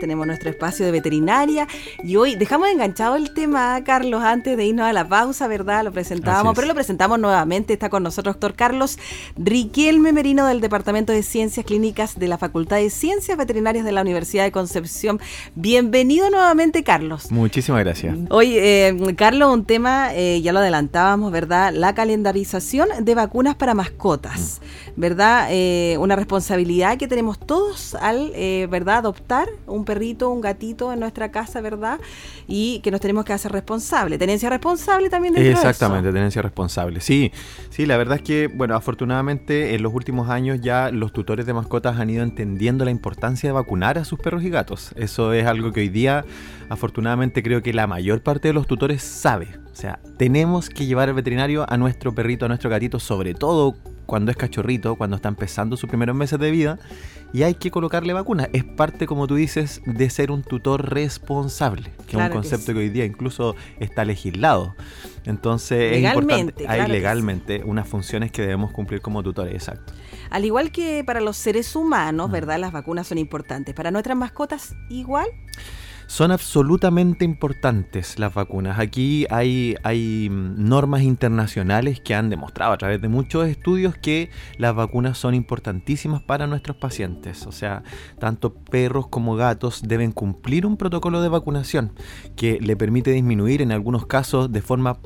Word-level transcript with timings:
Tenemos 0.00 0.26
nuestro 0.26 0.50
espacio 0.50 0.86
de 0.86 0.92
veterinaria 0.92 1.68
y 2.02 2.16
hoy 2.16 2.34
dejamos 2.34 2.68
enganchado 2.68 3.16
el 3.16 3.32
tema, 3.34 3.84
Carlos, 3.84 4.22
antes 4.24 4.56
de 4.56 4.64
irnos 4.64 4.86
a 4.86 4.92
la 4.92 5.06
pausa, 5.06 5.46
¿verdad? 5.46 5.84
Lo 5.84 5.92
presentábamos, 5.92 6.54
pero 6.56 6.66
lo 6.66 6.74
presentamos 6.74 7.20
nuevamente. 7.20 7.74
Está 7.74 7.88
con 7.90 8.02
nosotros 8.02 8.30
doctor 8.30 8.54
Carlos 8.54 8.98
Riquelme 9.36 10.12
Merino 10.12 10.46
del 10.46 10.60
Departamento 10.60 11.12
de 11.12 11.22
Ciencias 11.22 11.66
Clínicas 11.66 12.18
de 12.18 12.28
la 12.28 12.38
Facultad 12.38 12.76
de 12.76 12.90
Ciencias 12.90 13.36
Veterinarias 13.36 13.84
de 13.84 13.92
la 13.92 14.00
Universidad 14.00 14.44
de 14.44 14.52
Concepción. 14.52 15.20
Bienvenido 15.54 16.30
nuevamente, 16.30 16.82
Carlos. 16.82 17.30
Muchísimas 17.30 17.84
gracias. 17.84 18.16
Hoy, 18.30 18.56
eh, 18.56 18.96
Carlos, 19.16 19.52
un 19.52 19.64
tema, 19.64 20.14
eh, 20.14 20.40
ya 20.42 20.52
lo 20.52 20.60
adelantábamos, 20.60 21.32
¿verdad? 21.32 21.72
La 21.74 21.94
calendarización 21.94 22.88
de 23.00 23.14
vacunas 23.14 23.56
para 23.56 23.74
mascotas, 23.74 24.60
mm. 24.96 25.00
¿verdad? 25.00 25.48
Eh, 25.50 25.96
una 25.98 26.16
responsabilidad 26.16 26.96
que 26.96 27.08
tenemos 27.08 27.38
todos 27.38 27.94
al, 27.96 28.32
¿verdad?, 28.70 28.98
adoptar 28.98 29.48
un 29.66 29.84
perrito, 29.90 30.30
un 30.30 30.40
gatito 30.40 30.92
en 30.92 31.00
nuestra 31.00 31.32
casa, 31.32 31.60
¿verdad? 31.60 31.98
Y 32.46 32.78
que 32.84 32.92
nos 32.92 33.00
tenemos 33.00 33.24
que 33.24 33.32
hacer 33.32 33.50
responsable. 33.50 34.18
Tenencia 34.18 34.48
responsable 34.48 35.10
también 35.10 35.36
Exactamente, 35.36 36.12
tenencia 36.12 36.42
responsable. 36.42 37.00
Sí, 37.00 37.32
sí, 37.70 37.86
la 37.86 37.96
verdad 37.96 38.18
es 38.18 38.22
que, 38.22 38.46
bueno, 38.46 38.76
afortunadamente 38.76 39.74
en 39.74 39.82
los 39.82 39.92
últimos 39.92 40.30
años 40.30 40.60
ya 40.60 40.92
los 40.92 41.12
tutores 41.12 41.44
de 41.44 41.54
mascotas 41.54 41.98
han 41.98 42.08
ido 42.08 42.22
entendiendo 42.22 42.84
la 42.84 42.92
importancia 42.92 43.48
de 43.48 43.52
vacunar 43.52 43.98
a 43.98 44.04
sus 44.04 44.20
perros 44.20 44.44
y 44.44 44.50
gatos. 44.50 44.92
Eso 44.94 45.32
es 45.32 45.44
algo 45.44 45.72
que 45.72 45.80
hoy 45.80 45.88
día, 45.88 46.24
afortunadamente, 46.68 47.42
creo 47.42 47.60
que 47.60 47.72
la 47.72 47.88
mayor 47.88 48.22
parte 48.22 48.46
de 48.46 48.54
los 48.54 48.68
tutores 48.68 49.02
sabe. 49.02 49.48
O 49.72 49.74
sea, 49.74 49.98
tenemos 50.18 50.70
que 50.70 50.86
llevar 50.86 51.08
al 51.08 51.16
veterinario 51.16 51.66
a 51.68 51.76
nuestro 51.76 52.14
perrito, 52.14 52.44
a 52.44 52.48
nuestro 52.48 52.70
gatito, 52.70 53.00
sobre 53.00 53.34
todo 53.34 53.74
cuando 54.10 54.32
es 54.32 54.36
cachorrito, 54.36 54.96
cuando 54.96 55.14
está 55.14 55.28
empezando 55.28 55.76
sus 55.76 55.88
primeros 55.88 56.16
meses 56.16 56.36
de 56.40 56.50
vida 56.50 56.80
y 57.32 57.44
hay 57.44 57.54
que 57.54 57.70
colocarle 57.70 58.12
vacuna. 58.12 58.48
Es 58.52 58.64
parte, 58.64 59.06
como 59.06 59.28
tú 59.28 59.36
dices, 59.36 59.82
de 59.86 60.10
ser 60.10 60.32
un 60.32 60.42
tutor 60.42 60.92
responsable, 60.92 61.92
que 62.08 62.16
es 62.16 62.22
un 62.24 62.28
concepto 62.30 62.72
que, 62.72 62.80
hoy 62.80 62.88
día 62.88 63.04
incluso 63.04 63.54
está 63.78 64.04
legislado. 64.04 64.74
Entonces 65.26 65.98
es 65.98 66.02
importante, 66.02 66.66
hay 66.66 66.90
legalmente 66.90 67.62
unas 67.64 67.86
funciones 67.86 68.32
que 68.32 68.42
debemos 68.42 68.72
cumplir 68.72 69.00
como 69.00 69.22
tutores, 69.22 69.54
exacto. 69.54 69.92
Al 70.30 70.44
igual 70.44 70.72
que 70.72 71.04
para 71.04 71.20
los 71.20 71.36
seres 71.36 71.76
humanos, 71.76 72.32
¿verdad? 72.32 72.58
Las 72.58 72.72
vacunas 72.72 73.06
son 73.06 73.18
importantes. 73.18 73.76
¿Para 73.76 73.92
nuestras 73.92 74.16
mascotas 74.16 74.74
igual? 74.88 75.28
Son 76.10 76.32
absolutamente 76.32 77.24
importantes 77.24 78.18
las 78.18 78.34
vacunas. 78.34 78.80
Aquí 78.80 79.28
hay, 79.30 79.76
hay 79.84 80.28
normas 80.28 81.02
internacionales 81.02 82.00
que 82.00 82.16
han 82.16 82.30
demostrado 82.30 82.72
a 82.72 82.78
través 82.78 83.00
de 83.00 83.06
muchos 83.06 83.46
estudios 83.46 83.96
que 83.96 84.28
las 84.58 84.74
vacunas 84.74 85.18
son 85.18 85.36
importantísimas 85.36 86.20
para 86.20 86.48
nuestros 86.48 86.76
pacientes. 86.76 87.46
O 87.46 87.52
sea, 87.52 87.84
tanto 88.18 88.52
perros 88.52 89.06
como 89.06 89.36
gatos 89.36 89.82
deben 89.86 90.10
cumplir 90.10 90.66
un 90.66 90.76
protocolo 90.76 91.22
de 91.22 91.28
vacunación 91.28 91.92
que 92.34 92.58
le 92.60 92.74
permite 92.74 93.12
disminuir 93.12 93.62
en 93.62 93.70
algunos 93.70 94.04
casos 94.06 94.50
de 94.50 94.62
forma 94.62 94.98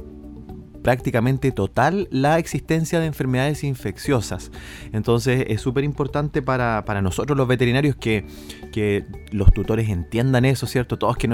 prácticamente 0.84 1.50
total 1.50 2.08
la 2.10 2.38
existencia 2.38 3.00
de 3.00 3.06
enfermedades 3.06 3.64
infecciosas. 3.64 4.52
Entonces 4.92 5.46
es 5.48 5.62
súper 5.62 5.82
importante 5.82 6.42
para, 6.42 6.84
nosotros 7.02 7.36
los 7.36 7.48
veterinarios 7.48 7.96
que, 7.96 8.26
que, 8.70 9.04
los 9.32 9.52
tutores 9.52 9.88
entiendan 9.88 10.44
eso, 10.44 10.66
¿cierto? 10.68 10.96
Todos 10.96 11.16
que 11.16 11.26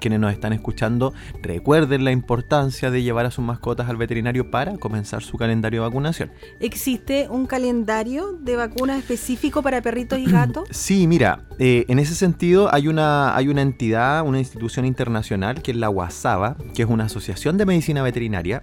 quienes 0.00 0.20
nos 0.20 0.32
están 0.32 0.52
escuchando 0.52 1.14
recuerden 1.40 2.04
la 2.04 2.10
importancia 2.10 2.90
de 2.90 3.02
llevar 3.02 3.24
a 3.24 3.30
sus 3.30 3.42
mascotas 3.42 3.88
al 3.88 3.96
veterinario 3.96 4.50
para 4.50 4.76
comenzar 4.76 5.22
su 5.22 5.38
calendario 5.38 5.80
de 5.80 5.88
vacunación. 5.88 6.30
¿Existe 6.60 7.28
un 7.30 7.46
calendario 7.46 8.32
de 8.32 8.56
vacunas 8.56 8.98
específico 8.98 9.62
para 9.62 9.80
perritos 9.80 10.18
y 10.18 10.24
gatos? 10.30 10.68
Sí, 10.70 11.06
mira, 11.06 11.46
eh, 11.58 11.86
en 11.88 12.00
ese 12.00 12.16
sentido 12.16 12.68
hay 12.74 12.88
una, 12.88 13.34
hay 13.36 13.48
una 13.48 13.62
entidad, 13.62 14.26
una 14.26 14.40
institución 14.40 14.84
internacional 14.84 15.62
que 15.62 15.70
es 15.70 15.76
la 15.76 15.88
WASABA, 15.88 16.56
que 16.74 16.82
es 16.82 16.88
una 16.88 17.04
asociación 17.04 17.56
de 17.56 17.64
medicina 17.64 18.02
veterinaria 18.02 18.60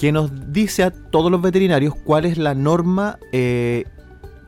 que 0.00 0.12
nos 0.12 0.50
dice 0.50 0.82
a 0.82 0.90
todos 0.90 1.30
los 1.30 1.42
veterinarios 1.42 1.94
cuál 1.94 2.24
es 2.24 2.38
la 2.38 2.54
norma 2.54 3.18
eh, 3.32 3.84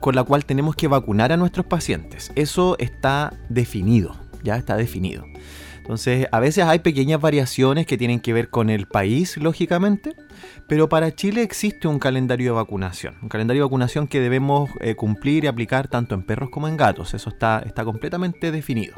con 0.01 0.15
la 0.15 0.25
cual 0.25 0.47
tenemos 0.47 0.75
que 0.77 0.89
vacunar 0.89 1.31
a 1.31 1.37
nuestros 1.37 1.67
pacientes. 1.67 2.33
Eso 2.37 2.77
está 2.79 3.35
definido, 3.51 4.17
ya 4.43 4.57
está 4.57 4.79
definido. 4.79 5.27
Entonces, 5.77 6.27
a 6.33 6.41
veces 6.41 6.65
hay 6.65 6.79
pequeñas 6.79 7.21
variaciones 7.21 7.87
que 7.87 7.99
tienen 7.99 8.21
que 8.21 8.33
ver 8.33 8.49
con 8.49 8.71
el 8.71 8.87
país, 8.87 9.37
lógicamente, 9.37 10.17
pero 10.69 10.89
para 10.89 11.15
Chile 11.15 11.43
existe 11.43 11.87
un 11.87 11.99
calendario 11.99 12.53
de 12.53 12.57
vacunación, 12.57 13.17
un 13.21 13.29
calendario 13.29 13.61
de 13.61 13.67
vacunación 13.67 14.09
que 14.09 14.21
debemos 14.21 14.71
eh, 14.81 14.95
cumplir 14.95 15.45
y 15.45 15.49
aplicar 15.49 15.87
tanto 15.87 16.15
en 16.15 16.23
perros 16.23 16.49
como 16.49 16.67
en 16.67 16.79
gatos. 16.79 17.12
Eso 17.12 17.29
está, 17.29 17.62
está 17.67 17.85
completamente 17.85 18.53
definido. 18.53 18.95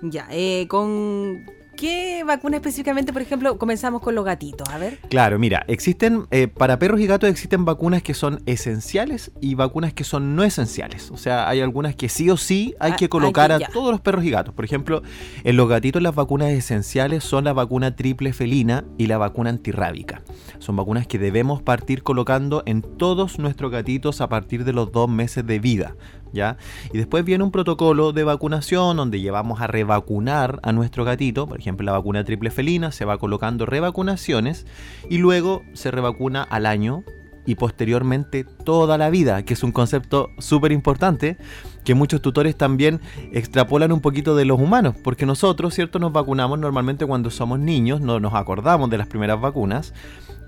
Ya, 0.00 0.26
eh, 0.30 0.66
con 0.66 1.44
¿Qué 1.80 2.24
vacuna 2.26 2.58
específicamente, 2.58 3.10
por 3.10 3.22
ejemplo, 3.22 3.56
comenzamos 3.56 4.02
con 4.02 4.14
los 4.14 4.22
gatitos? 4.22 4.68
A 4.68 4.76
ver. 4.76 4.98
Claro, 5.08 5.38
mira, 5.38 5.64
existen, 5.66 6.26
eh, 6.30 6.46
para 6.46 6.78
perros 6.78 7.00
y 7.00 7.06
gatos 7.06 7.30
existen 7.30 7.64
vacunas 7.64 8.02
que 8.02 8.12
son 8.12 8.42
esenciales 8.44 9.32
y 9.40 9.54
vacunas 9.54 9.94
que 9.94 10.04
son 10.04 10.36
no 10.36 10.44
esenciales. 10.44 11.10
O 11.10 11.16
sea, 11.16 11.48
hay 11.48 11.62
algunas 11.62 11.96
que 11.96 12.10
sí 12.10 12.28
o 12.28 12.36
sí 12.36 12.74
hay 12.80 12.92
ah, 12.92 12.96
que 12.96 13.08
colocar 13.08 13.50
a 13.50 13.58
todos 13.60 13.92
los 13.92 14.02
perros 14.02 14.26
y 14.26 14.30
gatos. 14.30 14.52
Por 14.52 14.66
ejemplo, 14.66 15.00
en 15.42 15.56
los 15.56 15.70
gatitos 15.70 16.02
las 16.02 16.14
vacunas 16.14 16.50
esenciales 16.50 17.24
son 17.24 17.44
la 17.44 17.54
vacuna 17.54 17.96
triple 17.96 18.34
felina 18.34 18.84
y 18.98 19.06
la 19.06 19.16
vacuna 19.16 19.48
antirrábica. 19.48 20.20
Son 20.58 20.76
vacunas 20.76 21.06
que 21.06 21.18
debemos 21.18 21.62
partir 21.62 22.02
colocando 22.02 22.62
en 22.66 22.82
todos 22.82 23.38
nuestros 23.38 23.70
gatitos 23.70 24.20
a 24.20 24.28
partir 24.28 24.64
de 24.64 24.74
los 24.74 24.92
dos 24.92 25.08
meses 25.08 25.46
de 25.46 25.58
vida. 25.58 25.96
Y 26.32 26.98
después 26.98 27.24
viene 27.24 27.44
un 27.44 27.50
protocolo 27.50 28.12
de 28.12 28.24
vacunación 28.24 28.96
donde 28.96 29.20
llevamos 29.20 29.60
a 29.60 29.66
revacunar 29.66 30.60
a 30.62 30.72
nuestro 30.72 31.04
gatito, 31.04 31.46
por 31.46 31.58
ejemplo 31.58 31.84
la 31.84 31.92
vacuna 31.92 32.24
triple 32.24 32.50
felina, 32.50 32.92
se 32.92 33.04
va 33.04 33.18
colocando 33.18 33.66
revacunaciones 33.66 34.66
y 35.08 35.18
luego 35.18 35.62
se 35.72 35.90
revacuna 35.90 36.42
al 36.42 36.66
año 36.66 37.04
y 37.46 37.54
posteriormente 37.54 38.44
toda 38.44 38.98
la 38.98 39.10
vida, 39.10 39.44
que 39.44 39.54
es 39.54 39.62
un 39.62 39.72
concepto 39.72 40.28
súper 40.38 40.72
importante 40.72 41.36
que 41.84 41.94
muchos 41.94 42.20
tutores 42.20 42.56
también 42.56 43.00
extrapolan 43.32 43.92
un 43.92 44.00
poquito 44.00 44.36
de 44.36 44.44
los 44.44 44.60
humanos, 44.60 44.94
porque 45.02 45.26
nosotros, 45.26 45.74
¿cierto? 45.74 45.98
Nos 45.98 46.12
vacunamos 46.12 46.58
normalmente 46.58 47.06
cuando 47.06 47.30
somos 47.30 47.58
niños, 47.58 48.00
no 48.00 48.20
nos 48.20 48.34
acordamos 48.34 48.90
de 48.90 48.98
las 48.98 49.06
primeras 49.06 49.40
vacunas 49.40 49.94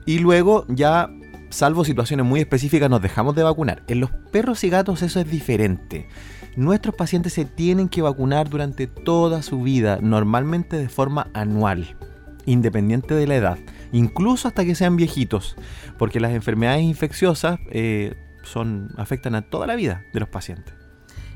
y 0.04 0.19
luego 0.19 0.66
ya 0.69 1.10
salvo 1.53 1.85
situaciones 1.85 2.27
muy 2.27 2.41
específicas, 2.41 2.91
nos 2.91 3.03
dejamos 3.03 3.35
de 3.35 3.43
vacunar. 3.43 3.83
En 3.87 4.01
los 4.01 4.11
perros 4.11 4.65
y 4.65 4.71
gatos 4.71 5.03
eso 5.03 5.21
es 5.21 5.31
diferente. 5.31 6.09
Nuestros 6.57 6.95
pacientes 6.95 7.33
se 7.33 7.45
tienen 7.45 7.89
que 7.89 8.03
vacunar 8.03 8.49
durante 8.49 8.87
toda 8.87 9.43
su 9.43 9.62
vida, 9.62 9.99
normalmente 10.03 10.77
de 10.77 10.89
forma 10.89 11.29
anual, 11.33 11.97
independiente 12.45 13.15
de 13.15 13.27
la 13.27 13.37
edad, 13.37 13.59
incluso 13.93 14.49
hasta 14.49 14.65
que 14.65 14.75
sean 14.75 14.97
viejitos, 14.97 15.57
porque 15.99 16.21
las 16.21 16.33
enfermedades 16.33 16.83
infecciosas 16.83 17.59
eh, 17.71 18.15
son, 18.43 18.91
afectan 18.97 19.35
a 19.35 19.43
toda 19.43 19.67
la 19.67 19.77
vida 19.77 20.05
de 20.12 20.21
los 20.21 20.29
pacientes. 20.29 20.81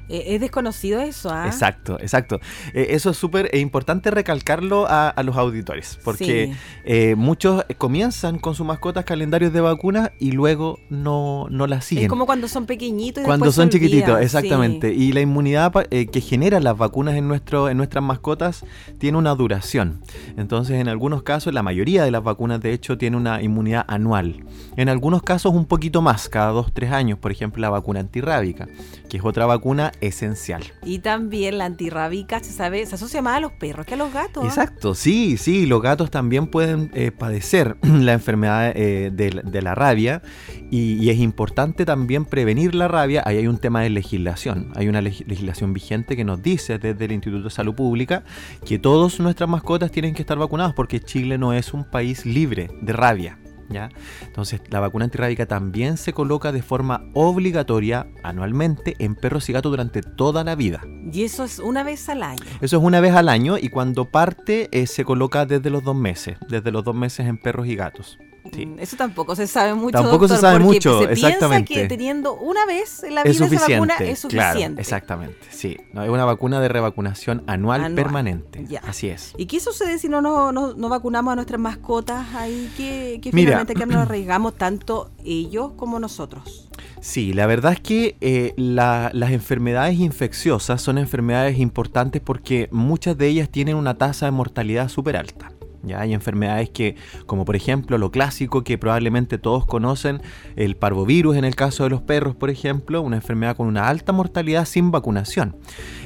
Eh, 0.08 0.34
es 0.34 0.40
desconocido 0.40 1.00
eso, 1.00 1.30
¿ah? 1.30 1.46
Exacto, 1.46 1.98
exacto. 2.00 2.40
Eh, 2.74 2.88
eso 2.90 3.10
es 3.10 3.16
súper 3.16 3.54
importante 3.56 4.10
recalcarlo 4.10 4.86
a, 4.88 5.14
los 5.24 5.36
auditores, 5.36 5.98
porque 6.04 6.54
eh, 6.84 7.14
muchos 7.16 7.64
comienzan 7.78 8.38
con 8.38 8.54
sus 8.54 8.64
mascotas 8.64 9.04
calendarios 9.04 9.52
de 9.52 9.60
vacunas 9.60 10.12
y 10.20 10.32
luego 10.32 10.78
no, 10.88 11.48
no 11.50 11.66
las 11.66 11.84
siguen. 11.84 12.04
Es 12.04 12.10
como 12.10 12.26
cuando 12.26 12.46
son 12.46 12.66
pequeñitos. 12.66 13.24
Y 13.24 13.26
cuando 13.26 13.50
son 13.50 13.70
chiquititos, 13.70 14.20
exactamente. 14.20 14.92
Y 14.94 15.12
la 15.12 15.20
inmunidad 15.20 15.72
que 15.72 16.20
generan 16.20 16.62
las 16.62 16.76
vacunas 16.76 17.16
en, 17.16 17.26
nuestro, 17.26 17.68
en 17.68 17.76
nuestras 17.76 18.04
mascotas 18.04 18.64
tiene 18.98 19.18
una 19.18 19.34
duración. 19.34 20.00
Entonces, 20.36 20.80
en 20.80 20.88
algunos 20.88 21.22
casos, 21.22 21.52
la 21.52 21.62
mayoría 21.62 22.04
de 22.04 22.10
las 22.12 22.22
vacunas, 22.22 22.60
de 22.60 22.72
hecho, 22.72 22.96
tiene 22.96 23.16
una 23.16 23.42
inmunidad 23.42 23.84
anual. 23.88 24.44
En 24.76 24.88
algunos 24.88 25.22
casos, 25.22 25.52
un 25.54 25.66
poquito 25.66 26.02
más, 26.02 26.28
cada 26.28 26.50
dos, 26.50 26.72
tres 26.72 26.92
años. 26.92 27.18
Por 27.18 27.32
ejemplo, 27.32 27.60
la 27.60 27.70
vacuna 27.70 28.00
antirrábica, 28.00 28.68
que 29.08 29.16
es 29.16 29.24
otra 29.24 29.46
vacuna 29.46 29.92
esencial. 30.00 30.62
Y 30.84 31.00
también 31.00 31.58
la 31.58 31.66
antirrábica 31.66 32.40
se 32.40 32.52
sabe, 32.52 32.84
se 32.86 32.94
asocia 32.94 33.22
más 33.22 33.38
a 33.38 33.40
los 33.40 33.52
perros 33.52 33.86
que 33.86 33.94
a 33.94 33.96
los 33.96 34.12
gatos. 34.12 34.44
¿ah? 34.44 34.48
Exacto, 34.48 34.94
sí, 34.94 35.36
sí, 35.36 35.66
los 35.66 35.82
gatos 35.82 36.10
también 36.10 36.46
pueden 36.46 36.90
eh, 36.94 37.10
padecer 37.10 37.76
la 37.82 38.12
enfermedad 38.12 38.72
eh, 38.74 39.10
de, 39.12 39.62
la 39.62 39.74
rabia 39.74 40.22
y, 40.70 41.08
es 41.08 41.18
importante 41.18 41.84
también 41.84 42.24
prevenir 42.24 42.74
la 42.74 42.88
rabia. 42.88 43.22
Ahí 43.24 43.38
hay 43.38 43.46
un 43.46 43.58
tema 43.58 43.82
de 43.82 43.90
legislación, 43.90 44.72
hay 44.74 44.88
una 44.88 45.00
legislación 45.00 45.72
vigente 45.72 46.16
que 46.16 46.24
nos 46.24 46.42
dice 46.42 46.78
desde 46.78 47.04
el 47.04 47.12
Instituto 47.12 47.44
de 47.44 47.50
Salud 47.50 47.74
Pública 47.74 48.24
que 48.64 48.78
todas 48.78 49.18
nuestras 49.20 49.48
mascotas 49.48 49.90
tienen 49.90 50.14
que 50.14 50.22
estar 50.22 50.38
vacunadas 50.38 50.74
porque 50.74 51.00
Chile 51.00 51.38
no 51.38 51.52
es 51.52 51.72
un 51.72 51.84
país 51.84 52.26
libre 52.26 52.70
de 52.80 52.92
rabia. 52.92 53.38
¿Ya? 53.68 53.88
Entonces, 54.22 54.60
la 54.70 54.80
vacuna 54.80 55.06
antirrábica 55.06 55.46
también 55.46 55.96
se 55.96 56.12
coloca 56.12 56.52
de 56.52 56.62
forma 56.62 57.04
obligatoria 57.14 58.06
anualmente 58.22 58.94
en 58.98 59.14
perros 59.14 59.48
y 59.48 59.52
gatos 59.52 59.72
durante 59.72 60.02
toda 60.02 60.44
la 60.44 60.54
vida. 60.54 60.82
Y 61.12 61.24
eso 61.24 61.44
es 61.44 61.58
una 61.58 61.82
vez 61.82 62.08
al 62.08 62.22
año. 62.22 62.42
Eso 62.60 62.76
es 62.76 62.82
una 62.82 63.00
vez 63.00 63.14
al 63.14 63.28
año 63.28 63.58
y 63.58 63.68
cuando 63.68 64.04
parte 64.10 64.68
eh, 64.72 64.86
se 64.86 65.04
coloca 65.04 65.46
desde 65.46 65.70
los 65.70 65.82
dos 65.82 65.96
meses, 65.96 66.36
desde 66.48 66.70
los 66.70 66.84
dos 66.84 66.94
meses 66.94 67.26
en 67.26 67.38
perros 67.38 67.66
y 67.66 67.76
gatos. 67.76 68.18
Mm, 68.52 68.78
eso 68.78 68.96
tampoco 68.96 69.34
se 69.36 69.46
sabe 69.46 69.74
mucho. 69.74 69.92
Tampoco 69.92 70.28
se 70.28 70.36
sabe 70.36 70.58
mucho, 70.58 71.00
se 71.00 71.12
exactamente. 71.12 71.68
Piensa 71.68 71.88
que 71.88 71.88
teniendo 71.88 72.34
una 72.34 72.66
vez 72.66 73.02
en 73.04 73.14
la 73.14 73.22
vida 73.22 73.46
esa 73.46 73.68
vacuna 73.68 73.94
es 74.00 74.18
suficiente. 74.18 74.80
exactamente, 74.80 75.38
sí. 75.50 75.76
No, 75.92 76.02
es 76.02 76.10
una 76.10 76.24
vacuna 76.24 76.60
de 76.60 76.68
revacunación 76.68 77.42
anual, 77.46 77.94
permanente. 77.94 78.64
Así 78.86 79.08
es. 79.08 79.34
¿Y 79.36 79.46
qué 79.46 79.60
sucede 79.60 79.98
si 79.98 80.08
no, 80.08 80.20
no, 80.20 80.52
no, 80.52 80.88
vacunamos 80.88 81.32
a 81.32 81.36
nuestras 81.36 81.60
mascotas 81.60 82.34
ahí? 82.34 82.70
Que, 82.76 83.20
finalmente 83.32 83.74
que 83.74 83.86
nos 83.86 83.96
arriesgamos 84.08 84.54
tanto 84.54 85.10
ellos 85.24 85.72
como 85.76 85.98
nosotros. 85.98 86.68
Sí, 87.00 87.32
la 87.32 87.46
verdad 87.46 87.72
es 87.72 87.80
que 87.80 88.16
eh, 88.20 88.52
las 88.56 89.30
enfermedades 89.30 89.98
infecciosas 89.98 90.82
son 90.82 90.98
enfermedades 90.98 91.58
importantes 91.58 92.20
porque 92.20 92.68
muchas 92.72 93.16
de 93.16 93.28
ellas 93.28 93.48
tienen 93.48 93.76
una 93.76 93.96
tasa 93.96 94.26
de 94.26 94.32
mortalidad 94.32 94.88
súper 94.88 95.16
alta. 95.16 95.55
¿Ya? 95.86 96.00
Hay 96.00 96.12
enfermedades 96.12 96.70
que, 96.70 96.96
como 97.26 97.44
por 97.44 97.56
ejemplo 97.56 97.98
lo 97.98 98.10
clásico 98.10 98.64
que 98.64 98.78
probablemente 98.78 99.38
todos 99.38 99.66
conocen, 99.66 100.20
el 100.56 100.76
parvovirus 100.76 101.36
en 101.36 101.44
el 101.44 101.54
caso 101.54 101.84
de 101.84 101.90
los 101.90 102.02
perros, 102.02 102.36
por 102.36 102.50
ejemplo, 102.50 103.00
una 103.02 103.16
enfermedad 103.16 103.56
con 103.56 103.66
una 103.66 103.88
alta 103.88 104.12
mortalidad 104.12 104.64
sin 104.64 104.90
vacunación. 104.90 105.56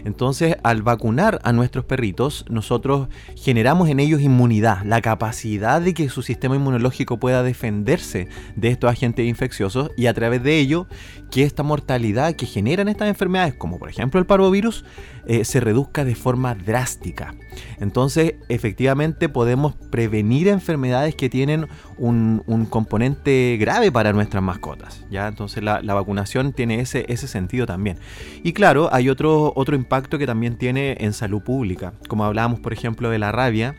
Entonces, 0.05 0.57
al 0.63 0.83
vacunar 0.83 1.41
a 1.43 1.53
nuestros 1.53 1.85
perritos, 1.85 2.45
nosotros 2.49 3.09
generamos 3.37 3.89
en 3.89 4.01
ellos 4.01 4.21
inmunidad, 4.21 4.83
la 4.85 5.01
capacidad 5.01 5.81
de 5.81 5.95
que 5.95 6.09
su 6.09 6.23
sistema 6.23 6.57
inmunológico 6.57 7.19
pueda 7.19 7.43
defenderse 7.43 8.29
de 8.57 8.69
estos 8.69 8.91
agentes 8.91 9.27
infecciosos 9.27 9.91
y 9.97 10.07
a 10.07 10.15
través 10.15 10.43
de 10.43 10.59
ello 10.59 10.87
que 11.31 11.45
esta 11.45 11.63
mortalidad 11.63 12.35
que 12.35 12.47
generan 12.47 12.89
estas 12.89 13.09
enfermedades, 13.09 13.55
como 13.55 13.79
por 13.79 13.89
ejemplo 13.89 14.19
el 14.19 14.27
parvovirus, 14.27 14.85
eh, 15.27 15.45
se 15.45 15.61
reduzca 15.61 16.05
de 16.05 16.15
forma 16.15 16.55
drástica. 16.55 17.35
Entonces, 17.79 18.35
efectivamente 18.49 19.29
podemos 19.29 19.70
prevenir 19.91 20.49
enfermedades 20.49 21.15
que 21.15 21.29
tienen 21.29 21.67
un, 21.99 22.43
componente 22.71 23.57
grave 23.61 23.91
para 23.91 24.13
nuestras 24.13 24.43
mascotas. 24.43 25.05
¿ya? 25.11 25.29
Entonces, 25.29 25.63
la, 25.63 25.81
vacunación 25.81 26.53
tiene 26.53 26.81
ese, 26.81 27.05
ese 27.09 27.29
sentido 27.29 27.67
también. 27.67 27.99
Y 28.43 28.53
claro, 28.53 28.89
hay 28.93 29.09
otro, 29.09 29.53
otro 29.57 29.77
impacto 29.77 30.19
que 30.19 30.27
también 30.27 30.57
tiene 30.57 30.97
en 31.01 31.13
salud 31.13 31.43
pública. 31.43 31.93
Como 32.09 32.25
hablábamos, 32.25 32.61
por 32.61 32.73
ejemplo, 32.73 33.11
de 33.11 33.19
la 33.19 33.33
rabia, 33.33 33.75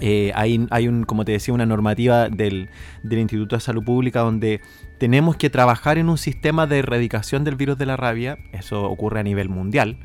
eh, 0.00 0.32
hay, 0.34 0.66
hay, 0.70 0.88
un, 0.88 1.04
como 1.04 1.24
te 1.24 1.32
decía, 1.32 1.54
una 1.54 1.66
normativa 1.66 2.28
del, 2.28 2.68
del, 3.02 3.18
Instituto 3.20 3.56
de 3.56 3.60
Salud 3.60 3.84
Pública 3.84 4.20
donde 4.20 4.60
tenemos 4.98 5.36
que 5.36 5.50
trabajar 5.50 5.98
en 5.98 6.08
un 6.08 6.18
sistema 6.18 6.66
de 6.66 6.78
erradicación 6.78 7.44
del 7.44 7.56
virus 7.56 7.78
de 7.78 7.86
la 7.86 7.96
rabia, 7.96 8.38
eso 8.52 8.84
ocurre 8.84 9.20
a 9.20 9.22
nivel 9.22 9.48
mundial, 9.48 9.98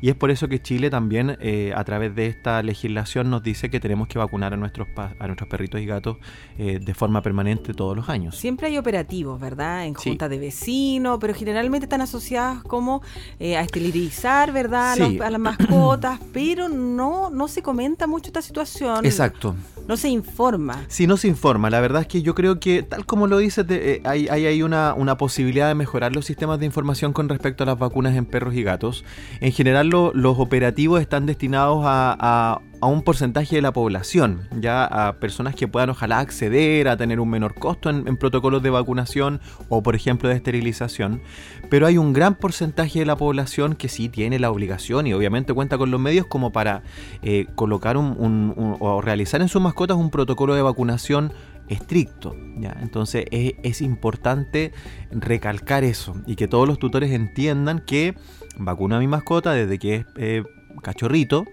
y 0.00 0.10
es 0.10 0.14
por 0.14 0.30
eso 0.30 0.48
que 0.48 0.60
Chile 0.60 0.90
también, 0.90 1.36
eh, 1.40 1.72
a 1.74 1.84
través 1.84 2.14
de 2.14 2.26
esta 2.26 2.62
legislación, 2.62 3.30
nos 3.30 3.42
dice 3.42 3.70
que 3.70 3.80
tenemos 3.80 4.08
que 4.08 4.18
vacunar 4.18 4.52
a 4.52 4.56
nuestros, 4.56 4.88
a 4.96 5.26
nuestros 5.26 5.48
perritos 5.48 5.80
y 5.80 5.86
gatos 5.86 6.18
eh, 6.58 6.78
de 6.80 6.94
forma 6.94 7.22
permanente 7.22 7.74
todos 7.74 7.96
los 7.96 8.08
años. 8.08 8.36
Siempre 8.36 8.68
hay 8.68 8.78
operativos, 8.78 9.40
¿verdad? 9.40 9.86
En 9.86 9.94
juntas 9.94 10.28
de 10.30 10.38
vecinos, 10.38 11.18
pero 11.20 11.34
generalmente 11.34 11.86
están 11.86 12.00
asociadas 12.00 12.62
como 12.62 13.02
eh, 13.38 13.56
a 13.56 13.62
esterilizar, 13.62 14.52
¿verdad? 14.52 14.96
A, 15.22 15.30
las 15.30 15.40
mascotas, 15.40 16.20
pero 16.32 16.68
no, 16.68 17.30
no 17.30 17.48
se 17.48 17.62
comenta 17.62 18.06
mucho 18.06 18.26
esta 18.28 18.42
situación. 18.42 19.04
Exacto. 19.04 19.54
No 19.88 19.96
se 19.96 20.08
informa. 20.08 20.84
Sí, 20.88 21.06
no 21.06 21.16
se 21.16 21.28
informa. 21.28 21.70
La 21.70 21.80
verdad 21.80 22.02
es 22.02 22.08
que 22.08 22.20
yo 22.20 22.34
creo 22.34 22.58
que, 22.58 22.82
tal 22.82 23.06
como 23.06 23.28
lo 23.28 23.38
dices, 23.38 23.64
hay, 24.04 24.28
hay, 24.28 24.35
una, 24.62 24.94
una 24.94 25.16
posibilidad 25.16 25.68
de 25.68 25.74
mejorar 25.74 26.14
los 26.14 26.26
sistemas 26.26 26.58
de 26.58 26.66
información 26.66 27.12
con 27.12 27.28
respecto 27.28 27.64
a 27.64 27.66
las 27.66 27.78
vacunas 27.78 28.14
en 28.16 28.26
perros 28.26 28.54
y 28.54 28.62
gatos. 28.62 29.04
En 29.40 29.52
general, 29.52 29.88
los 29.88 30.38
operativos 30.38 31.00
están 31.00 31.26
destinados 31.26 31.82
a, 31.84 32.60
un 32.82 33.02
porcentaje 33.02 33.56
de 33.56 33.62
la 33.62 33.72
población, 33.72 34.42
ya 34.60 34.84
a 34.84 35.14
personas 35.14 35.56
que 35.56 35.66
puedan 35.66 35.90
ojalá 35.90 36.20
acceder 36.20 36.86
a 36.86 36.96
tener 36.96 37.18
un 37.18 37.28
menor 37.28 37.54
costo 37.54 37.90
en, 37.90 38.16
protocolos 38.16 38.62
de 38.62 38.70
vacunación 38.70 39.40
o 39.68 39.82
por 39.82 39.96
ejemplo 39.96 40.28
de 40.28 40.36
esterilización, 40.36 41.20
pero 41.68 41.86
hay 41.86 41.98
un 41.98 42.12
gran 42.12 42.36
porcentaje 42.36 43.00
de 43.00 43.06
la 43.06 43.16
población 43.16 43.74
que 43.74 43.88
sí 43.88 44.08
tiene 44.08 44.38
la 44.38 44.52
obligación 44.52 45.08
y 45.08 45.14
obviamente 45.14 45.52
cuenta 45.52 45.78
con 45.78 45.90
los 45.90 46.00
medios 46.00 46.26
como 46.26 46.52
para 46.52 46.82
eh, 47.22 47.46
colocar 47.56 47.96
un, 47.96 48.54
o 48.78 49.00
realizar 49.00 49.40
en 49.42 49.48
sus 49.48 49.60
mascotas 49.60 49.96
un 49.96 50.10
protocolo 50.10 50.54
de 50.54 50.62
vacunación 50.62 51.32
estricto. 51.68 52.36
¿ya? 52.58 52.76
Entonces 52.80 53.26
es, 53.30 53.54
es, 53.62 53.80
importante 53.80 54.72
recalcar 55.10 55.84
eso 55.84 56.14
y 56.26 56.36
que 56.36 56.48
todos 56.48 56.66
los 56.66 56.78
tutores 56.78 57.10
entiendan 57.12 57.80
que 57.80 58.14
vacuno 58.58 58.96
a 58.96 58.98
mi 58.98 59.06
mascota 59.06 59.52
desde 59.52 59.78
que 59.78 59.94
es 59.96 60.06
eh, 60.16 60.42
cachorrito, 60.82 61.44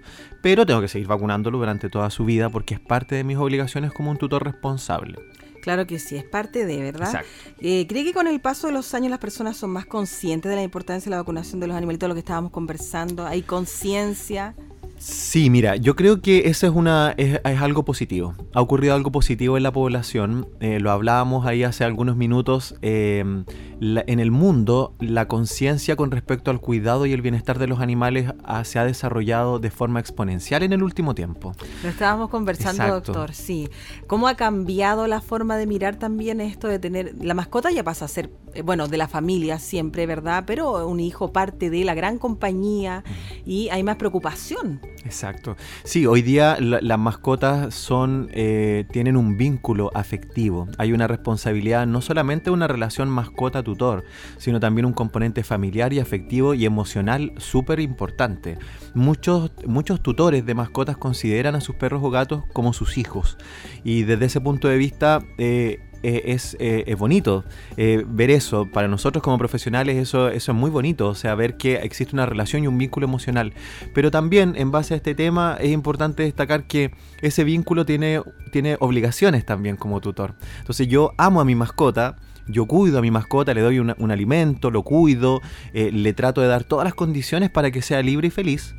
pero 0.41 0.65
tengo 0.65 0.81
que 0.81 0.87
seguir 0.87 1.07
vacunándolo 1.07 1.57
durante 1.57 1.89
toda 1.89 2.09
su 2.09 2.25
vida 2.25 2.49
porque 2.49 2.75
es 2.75 2.79
parte 2.79 3.15
de 3.15 3.23
mis 3.23 3.37
obligaciones 3.37 3.91
como 3.91 4.11
un 4.11 4.17
tutor 4.17 4.43
responsable. 4.43 5.17
Claro 5.61 5.87
que 5.87 5.97
sí, 5.97 6.17
es 6.17 6.25
parte 6.25 6.65
de, 6.65 6.81
¿verdad? 6.81 7.21
Eh, 7.59 7.87
¿Cree 7.87 8.03
que 8.03 8.11
con 8.11 8.27
el 8.27 8.41
paso 8.41 8.67
de 8.67 8.73
los 8.73 8.93
años 8.93 9.09
las 9.09 9.19
personas 9.19 9.55
son 9.55 9.69
más 9.69 9.85
conscientes 9.85 10.49
de 10.49 10.57
la 10.57 10.63
importancia 10.63 11.09
de 11.09 11.11
la 11.11 11.21
vacunación 11.21 11.61
de 11.61 11.67
los 11.67 11.77
animalitos, 11.77 12.09
lo 12.09 12.15
que 12.15 12.19
estábamos 12.19 12.51
conversando? 12.51 13.25
¿Hay 13.25 13.43
conciencia? 13.43 14.55
Sí, 15.03 15.49
mira, 15.49 15.75
yo 15.75 15.97
creo 15.97 16.21
que 16.21 16.47
eso 16.47 16.65
es, 16.65 16.73
una, 16.73 17.13
es, 17.17 17.41
algo 17.43 17.83
positivo. 17.83 18.35
Ha 18.53 18.61
ocurrido 18.61 18.95
algo 18.95 19.11
positivo 19.11 19.57
en 19.57 19.63
la 19.63 19.73
población. 19.73 20.47
Eh, 20.61 20.79
lo 20.79 20.91
hablábamos 20.91 21.45
ahí 21.45 21.63
hace 21.63 21.83
algunos 21.83 22.15
minutos. 22.15 22.75
Em, 22.81 23.43
en 23.81 24.19
el 24.21 24.31
mundo, 24.31 24.95
la 25.01 25.27
conciencia 25.27 25.97
con 25.97 26.09
respecto 26.09 26.51
al 26.51 26.61
cuidado 26.61 27.05
y 27.05 27.11
el 27.11 27.21
bienestar 27.21 27.59
de 27.59 27.67
los 27.67 27.81
animales 27.81 28.31
se 28.63 28.79
ha 28.79 28.85
desarrollado 28.85 29.59
de 29.59 29.71
forma 29.71 29.99
exponencial 29.99 30.63
en 30.63 30.71
el 30.71 30.81
último 30.81 31.13
tiempo. 31.13 31.53
Lo 31.83 31.89
estábamos 31.89 32.29
conversando, 32.29 32.87
doctor, 32.87 33.33
sí. 33.33 33.67
¿Cómo 34.07 34.29
ha 34.29 34.35
cambiado 34.35 35.07
la 35.07 35.19
forma 35.19 35.57
de 35.57 35.67
mirar 35.67 35.97
también 35.97 36.39
esto 36.39 36.69
de 36.69 36.79
tener... 36.79 37.13
La 37.19 37.33
mascota 37.33 37.71
ya 37.71 37.83
pasa 37.83 38.05
a 38.05 38.07
ser, 38.07 38.29
bueno, 38.63 38.87
de 38.87 38.97
la 38.97 39.07
familia 39.07 39.59
siempre, 39.59 40.05
¿verdad? 40.05 40.43
Pero 40.45 40.87
un 40.87 40.99
hijo 40.99 41.31
parte 41.31 41.69
de 41.69 41.83
la 41.83 41.93
gran 41.93 42.17
compañía 42.17 43.03
y 43.45 43.69
hay 43.69 43.83
más 43.83 43.95
preocupación 43.97 44.81
Exacto. 45.05 45.57
Sí, 45.83 46.05
hoy 46.05 46.21
día 46.21 46.57
las 46.59 46.99
mascotas 46.99 47.73
son, 47.73 48.29
eh, 48.31 48.85
tienen 48.91 49.17
un 49.17 49.37
vínculo 49.37 49.91
afectivo. 49.93 50.67
Hay 50.77 50.93
una 50.93 51.07
responsabilidad, 51.07 51.85
no 51.85 52.01
solamente 52.01 52.51
una 52.51 52.67
relación 52.67 53.09
mascota-tutor, 53.09 54.05
sino 54.37 54.59
también 54.59 54.85
un 54.85 54.93
componente 54.93 55.43
familiar 55.43 55.91
y 55.93 55.99
afectivo 55.99 56.53
y 56.53 56.65
emocional 56.65 57.33
súper 57.37 57.79
importante. 57.79 58.57
Muchos, 58.93 59.51
muchos 59.65 60.01
tutores 60.01 60.45
de 60.45 60.53
mascotas 60.55 60.97
consideran 60.97 61.55
a 61.55 61.61
sus 61.61 61.75
perros 61.75 62.01
o 62.03 62.09
gatos 62.09 62.43
como 62.53 62.71
sus 62.71 62.97
hijos. 62.97 63.37
Y 63.83 64.03
desde 64.03 64.25
ese 64.25 64.39
punto 64.39 64.69
de 64.69 64.77
vista, 64.77 65.19
eh, 65.37 65.79
eh, 66.03 66.37
eh, 66.59 66.83
es, 66.85 66.97
bonito 66.97 67.45
eh, 67.77 68.03
ver 68.05 68.29
eso. 68.29 68.67
Para 68.71 68.89
nosotros 68.89 69.23
como 69.23 69.37
profesionales 69.37 69.95
eso, 69.95 70.27
eso 70.27 70.51
es 70.51 70.57
muy 70.57 70.69
bonito, 70.69 71.07
o 71.07 71.15
sea, 71.15 71.33
ver 71.33 71.55
que 71.55 71.75
existe 71.75 72.13
una 72.13 72.25
relación 72.25 72.63
y 72.63 72.67
un 72.67 72.77
vínculo 72.77 73.05
emocional. 73.05 73.53
Pero 73.93 74.11
también 74.11 74.53
en 74.57 74.69
base 74.69 74.93
a 74.93 74.97
este 74.97 75.15
tema 75.15 75.57
es 75.59 75.71
importante 75.71 76.23
destacar 76.23 76.65
que 76.65 76.91
ese 77.21 77.45
vínculo 77.45 77.85
tiene, 77.85 78.21
tiene 78.51 78.75
obligaciones 78.81 79.45
también 79.45 79.77
como 79.77 80.01
tutor. 80.01 80.35
Entonces 80.59 80.87
yo 80.87 81.13
amo 81.17 81.39
a 81.39 81.45
mi 81.45 81.55
mascota, 81.55 82.17
yo 82.47 82.65
cuido 82.65 82.99
a 82.99 83.01
mi 83.01 83.09
mascota, 83.09 83.53
le 83.53 83.61
doy 83.61 83.79
un, 83.79 84.11
alimento, 84.11 84.71
lo 84.71 84.83
cuido, 84.83 85.41
le 85.73 86.13
trato 86.13 86.41
de 86.41 86.47
dar 86.47 86.65
todas 86.65 86.83
las 86.83 86.93
condiciones 86.93 87.49
para 87.49 87.71
que 87.71 87.81
sea 87.81 88.01
libre 88.01 88.27
y 88.27 88.31
feliz 88.31 88.75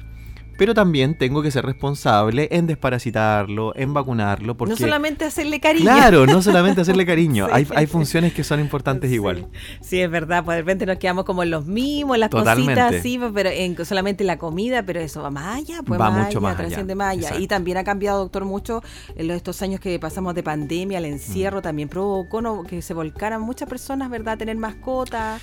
pero 0.57 0.75
también 0.75 1.17
tengo 1.17 1.43
que 1.43 1.51
ser 1.51 1.65
responsable 1.65 2.49
en 2.51 2.67
desparasitarlo, 2.67 3.75
en 3.77 3.95
vacunarlo. 3.95 4.57
Porque, 4.57 4.71
no 4.71 4.77
solamente 4.77 5.25
hacerle 5.25 5.61
cariño. 5.61 5.85
Claro, 5.85 6.27
no 6.27 6.43
solamente 6.43 6.81
hacerle 6.81 7.07
cariño. 7.07 7.49
hay, 7.51 7.67
hay, 7.75 7.87
funciones 7.87 8.33
que 8.33 8.45
son 8.45 8.61
importantes 8.61 9.11
igual. 9.11 9.49
Sí, 9.81 10.01
es 10.01 10.11
verdad. 10.11 10.45
Pues 10.45 10.57
de 10.57 10.63
repente 10.63 10.87
nos 10.87 10.99
quedamos 10.99 11.25
como 11.25 11.43
en 11.43 11.51
los 11.51 11.67
mismos, 11.67 12.19
las 12.19 12.31
cositas 12.31 12.95
así, 12.95 13.19
pues, 13.19 13.31
pero 13.35 13.51
en 13.51 13.85
solamente 13.85 14.25
la 14.25 14.39
comida, 14.39 14.85
pero 14.85 15.01
eso 15.01 15.23
va 15.23 15.31
más 15.31 15.57
allá, 15.59 15.83
pues 15.83 16.01
va 16.01 16.11
mucho 16.11 16.41
más 16.41 16.57
trasciende 16.57 16.95
más 16.95 17.13
allá. 17.13 17.39
Y 17.39 17.47
también 17.47 17.77
ha 17.79 17.85
cambiado, 17.85 18.19
doctor, 18.21 18.45
mucho 18.45 18.83
en 19.17 19.31
estos 19.31 19.61
años 19.63 19.81
que 19.81 19.99
pasamos 19.99 20.35
de 20.35 20.43
pandemia, 20.43 20.99
el 20.99 21.07
encierro, 21.07 21.61
mm. 21.61 21.63
también 21.63 21.89
provocó 21.89 22.35
que 22.69 22.83
se 22.83 22.95
volcaran 22.95 23.41
muchas 23.41 23.69
personas, 23.69 24.11
¿verdad?, 24.11 24.35
a 24.35 24.37
tener 24.37 24.57
mascotas. 24.57 25.41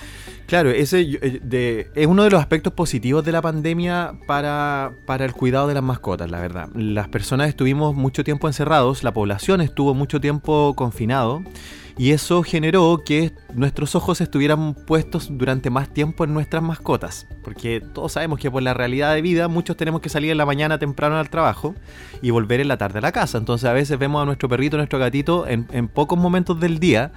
Claro, 0.48 0.70
ese 0.70 1.01
eh, 1.01 1.89
es 1.96 2.08
uno 2.08 2.24
de 2.24 2.30
los 2.30 2.39
aspectos 2.39 2.74
positivos 2.74 3.24
de 3.24 3.32
la 3.32 3.41
pandemia 3.41 4.13
para, 4.27 4.91
para 5.05 5.25
el 5.25 5.34
cuidado 5.34 5.67
de 5.67 5.74
las 5.74 5.84
mascotas, 5.84 6.29
la 6.29 6.39
verdad. 6.39 6.70
Las 6.75 7.08
personas 7.08 7.50
estuvimos 7.50 7.96
mucho 7.96 8.24
tiempo 8.24 8.48
encerrados, 8.48 9.03
la 9.03 9.13
población 9.13 9.62
estuvo 9.62 9.93
mucho 9.93 10.22
tiempo 10.22 10.74
confinado 10.75 11.43
y 11.98 12.12
eso 12.12 12.41
generó 12.43 13.03
que 13.05 13.31
nuestros 13.53 13.96
ojos 13.96 14.22
estuvieran 14.22 14.74
puestos 14.74 15.27
durante 15.29 15.70
más 15.70 15.89
tiempo 15.89 16.24
en 16.24 16.34
nuestras 16.34 16.63
mascotas, 16.63 17.27
porque 17.43 17.81
todos 17.81 18.13
sabemos 18.13 18.39
que 18.39 18.50
por 18.50 18.63
la 18.63 18.74
realidad 18.74 19.13
de 19.13 19.22
vida 19.22 19.48
muchos 19.48 19.77
tenemos 19.77 20.01
que 20.01 20.10
salir 20.10 20.31
en 20.31 20.38
la 20.38 20.46
mañana 20.46 20.79
temprano 20.79 21.17
al 21.17 21.29
trabajo 21.29 21.75
y 22.22 22.31
volver 22.31 22.60
en 22.60 22.70
la 22.70 22.77
tarde 22.77 23.00
a 23.00 23.01
la 23.01 23.12
casa, 23.12 23.38
entonces 23.38 23.70
a 23.70 23.74
veces 23.74 24.00
vemos 24.00 24.22
a 24.22 24.25
nuestro 24.25 24.50
perrito, 24.50 24.77
nuestro 24.77 25.00
gatito 25.00 25.46
en, 25.48 25.88
pocos 25.88 26.17
momentos 26.17 26.60
del 26.60 26.79
día. 26.79 27.12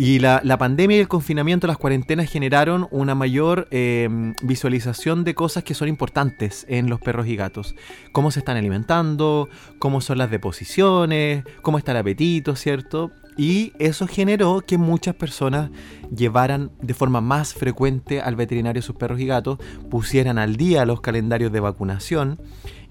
Y 0.00 0.20
la, 0.20 0.40
pandemia 0.58 0.96
y 0.96 1.00
el 1.00 1.08
confinamiento, 1.08 1.66
las 1.66 1.76
cuarentenas 1.76 2.30
generaron 2.30 2.86
una 2.92 3.16
mayor 3.16 3.66
em, 3.72 4.32
visualización 4.44 5.24
de 5.24 5.34
cosas 5.34 5.64
que 5.64 5.74
son 5.74 5.88
importantes 5.88 6.64
en 6.68 6.88
los 6.88 7.00
perros 7.00 7.26
y 7.26 7.34
gatos. 7.34 7.74
Cómo 8.12 8.30
se 8.30 8.38
están 8.38 8.56
alimentando, 8.56 9.48
cómo 9.80 10.00
son 10.00 10.18
las 10.18 10.30
deposiciones, 10.30 11.42
cómo 11.62 11.78
está 11.78 11.90
el 11.90 11.98
apetito, 11.98 12.54
¿cierto? 12.54 13.10
Y 13.38 13.72
eso 13.78 14.08
generó 14.08 14.62
que 14.66 14.78
muchas 14.78 15.14
personas 15.14 15.70
llevaran 16.14 16.72
de 16.82 16.92
forma 16.92 17.20
más 17.20 17.54
frecuente 17.54 18.20
al 18.20 18.34
veterinario 18.34 18.82
sus 18.82 18.96
perros 18.96 19.20
y 19.20 19.26
gatos, 19.26 19.58
pusieran 19.88 20.38
al 20.38 20.56
día 20.56 20.84
los 20.84 21.00
calendarios 21.00 21.52
de 21.52 21.60
vacunación. 21.60 22.40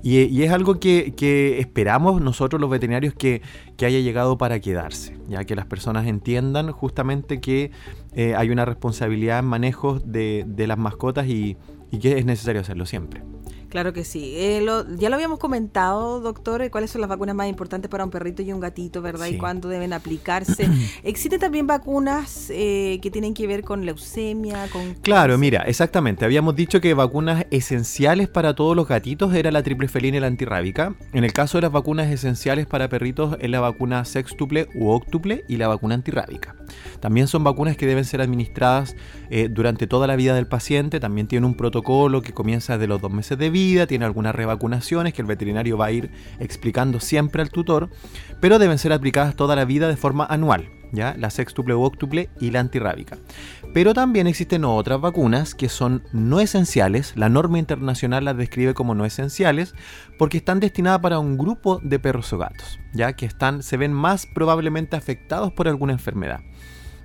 Y, 0.02 0.44
es 0.44 0.52
algo 0.52 0.80
que, 0.80 1.60
esperamos 1.60 2.22
nosotros 2.22 2.62
los 2.62 2.70
veterinarios 2.70 3.14
que, 3.14 3.42
haya 3.78 4.00
llegado 4.00 4.38
para 4.38 4.62
quedarse, 4.62 5.18
ya 5.28 5.44
que 5.44 5.56
las 5.56 5.66
personas 5.66 6.08
entiendan 6.08 6.72
justamente 6.72 7.42
que 7.42 7.72
eh, 8.14 8.34
hay 8.34 8.50
una 8.50 8.64
responsabilidad 8.64 9.40
en 9.40 9.46
manejo 9.46 10.00
de, 10.00 10.46
las 10.66 10.78
mascotas 10.78 11.28
y 11.28 11.58
que 12.00 12.18
es 12.18 12.26
necesario 12.26 12.62
hacerlo 12.62 12.86
siempre. 12.86 13.22
Claro 13.70 13.92
que 13.94 14.04
sí. 14.06 14.34
Eh, 14.38 14.66
ya 14.98 15.10
lo 15.10 15.16
habíamos 15.16 15.40
comentado, 15.40 16.22
doctor, 16.22 16.62
eh, 16.62 16.72
cuáles 16.72 16.92
son 16.92 17.02
las 17.02 17.10
vacunas 17.10 17.36
más 17.36 17.48
importantes 17.48 17.90
para 17.90 18.06
un 18.06 18.12
perrito 18.12 18.42
y 18.42 18.54
un 18.54 18.60
gatito, 18.60 19.02
¿verdad? 19.02 19.28
Y 19.28 19.38
cuándo 19.38 19.68
deben 19.68 19.94
aplicarse. 19.94 20.70
¿Existen 21.04 21.40
también 21.40 21.68
vacunas 21.68 22.50
eh, 22.50 23.00
que 23.02 23.12
tienen 23.12 23.34
que 23.34 23.46
ver 23.46 23.64
con 23.64 23.86
leucemia? 23.86 24.68
Con 24.72 24.94
claro, 24.96 25.38
mira, 25.38 25.64
exactamente. 25.64 26.24
Habíamos 26.24 26.56
dicho 26.56 26.80
que 26.80 26.94
vacunas 26.94 27.46
esenciales 27.52 28.30
para 28.30 28.56
todos 28.56 28.76
los 28.76 28.88
gatitos 28.88 29.34
era 29.34 29.52
la 29.52 29.64
triple 29.64 29.88
felina 29.88 30.18
y 30.18 30.20
la 30.22 30.28
antirrábica. 30.28 30.96
En 31.14 31.24
el 31.24 31.34
caso 31.34 31.58
de 31.58 31.64
las 31.64 31.72
vacunas 31.72 32.10
esenciales 32.10 32.68
para 32.68 32.88
perritos 32.88 33.38
es 33.40 33.50
la 33.50 33.60
vacuna 33.60 34.06
sextuple 34.06 34.70
u 34.76 34.90
octuple 34.90 35.44
y 35.48 35.58
la 35.58 35.68
vacuna 35.68 35.96
antirrábica. 35.96 36.56
También 37.00 37.28
son 37.28 37.44
vacunas 37.44 37.78
que 37.78 37.86
deben 37.86 38.06
ser 38.06 38.22
administradas 38.22 38.96
durante 39.50 39.88
toda 39.88 40.08
la 40.08 40.16
vida 40.16 40.34
del 40.34 40.48
paciente. 40.48 41.00
También 41.00 41.28
tiene 41.28 41.46
un 41.46 41.56
protocolo 41.56 42.22
que 42.22 42.34
comienza 42.34 42.74
desde 42.74 42.88
los 42.88 43.02
dos 43.02 43.12
meses 43.12 43.38
de 43.38 43.50
vida 43.50 43.88
tiene 43.88 44.06
algunas 44.06 44.36
revacunaciones 44.36 45.14
que 45.14 45.22
el 45.22 45.28
veterinario 45.28 45.78
va 45.78 45.88
a 45.88 45.92
ir 45.92 46.12
explicando 46.40 47.00
siempre 47.00 47.42
al 47.42 47.50
tutor, 47.50 47.90
pero 48.40 48.60
deben 48.60 48.78
ser 48.78 48.94
aplicadas 48.94 49.36
toda 49.36 49.56
la 49.56 49.66
vida 49.66 49.88
de 49.88 49.98
forma 49.98 50.26
anual, 50.26 50.70
¿ya? 50.92 51.16
La 51.18 51.30
sextuple 51.30 51.76
u 51.76 51.82
octuple 51.82 52.30
y 52.40 52.52
la 52.52 52.60
antirrábica. 52.60 53.18
Pero 53.74 53.94
también 53.94 54.28
existen 54.28 54.66
otras 54.66 55.02
vacunas 55.02 55.56
que 55.56 55.70
son 55.70 56.04
no 56.14 56.40
esenciales, 56.40 57.14
la 57.16 57.30
norma 57.30 57.60
internacional 57.60 58.26
las 58.26 58.38
describe 58.38 58.74
como 58.74 58.96
no 58.96 59.06
esenciales, 59.06 59.74
porque 60.18 60.38
están 60.38 60.60
destinadas 60.60 61.00
para 61.00 61.20
un 61.20 61.38
grupo 61.38 61.80
de 61.84 62.00
perros 62.00 62.32
o 62.34 62.38
gatos, 62.38 62.80
ya 62.94 63.14
que 63.14 63.26
están, 63.26 63.64
se 63.64 63.78
ven 63.78 63.94
más 63.94 64.26
probablemente 64.26 64.96
afectados 64.96 65.52
por 65.52 65.68
alguna 65.68 65.94
enfermedad. 65.94 66.42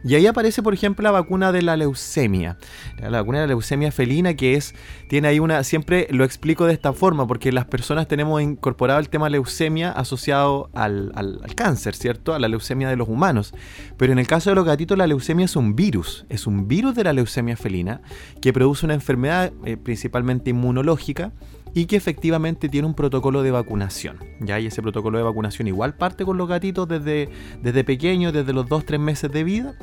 Y 0.04 0.14
ahí 0.14 0.26
aparece, 0.26 0.62
por 0.62 0.74
ejemplo, 0.74 1.02
la 1.02 1.10
vacuna 1.10 1.52
de 1.52 1.62
la 1.62 1.76
leucemia. 1.76 2.56
La 3.00 3.20
vacuna 3.20 3.38
de 3.38 3.44
la 3.46 3.48
leucemia 3.48 3.92
felina, 3.92 4.34
que 4.34 4.54
es, 4.54 4.74
tiene 5.08 5.28
ahí 5.28 5.38
una, 5.38 5.62
siempre 5.64 6.08
lo 6.10 6.24
explico 6.24 6.66
de 6.66 6.72
esta 6.72 6.92
forma, 6.92 7.26
porque 7.26 7.52
las 7.52 7.66
personas 7.66 8.08
tenemos 8.08 8.42
incorporado 8.42 8.98
el 8.98 9.08
tema 9.08 9.28
leucemia 9.28 9.92
asociado 9.92 10.70
al, 10.74 11.12
cáncer, 11.54 11.94
¿cierto? 11.94 12.34
A 12.34 12.38
la 12.38 12.48
leucemia 12.48 12.88
de 12.88 12.96
los 12.96 13.08
humanos. 13.08 13.54
Pero 13.96 14.12
en 14.12 14.18
el 14.18 14.26
caso 14.26 14.50
de 14.50 14.56
los 14.56 14.64
gatitos, 14.64 14.98
la 14.98 15.06
leucemia 15.06 15.44
es 15.44 15.56
un 15.56 15.76
virus, 15.76 16.26
es 16.28 16.46
un 16.46 16.66
virus 16.66 16.94
de 16.94 17.04
la 17.04 17.12
leucemia 17.12 17.56
felina 17.56 18.00
que 18.40 18.52
produce 18.52 18.84
una 18.84 18.94
enfermedad 18.94 19.52
eh, 19.64 19.76
principalmente 19.76 20.50
inmunológica 20.50 21.32
y 21.74 21.86
que 21.86 21.96
efectivamente 21.96 22.68
tiene 22.68 22.86
un 22.86 22.94
protocolo 22.94 23.42
de 23.42 23.50
vacunación. 23.50 24.18
¿ya? 24.40 24.60
Y 24.60 24.66
ese 24.66 24.82
protocolo 24.82 25.18
de 25.18 25.24
vacunación 25.24 25.68
igual 25.68 25.94
parte 25.94 26.24
con 26.24 26.36
los 26.36 26.48
gatitos 26.48 26.88
desde, 26.88 27.28
desde 27.62 27.84
pequeños, 27.84 28.32
desde 28.32 28.52
los 28.52 28.66
2-3 28.66 28.98
meses 28.98 29.30
de 29.30 29.44
vida 29.44 29.74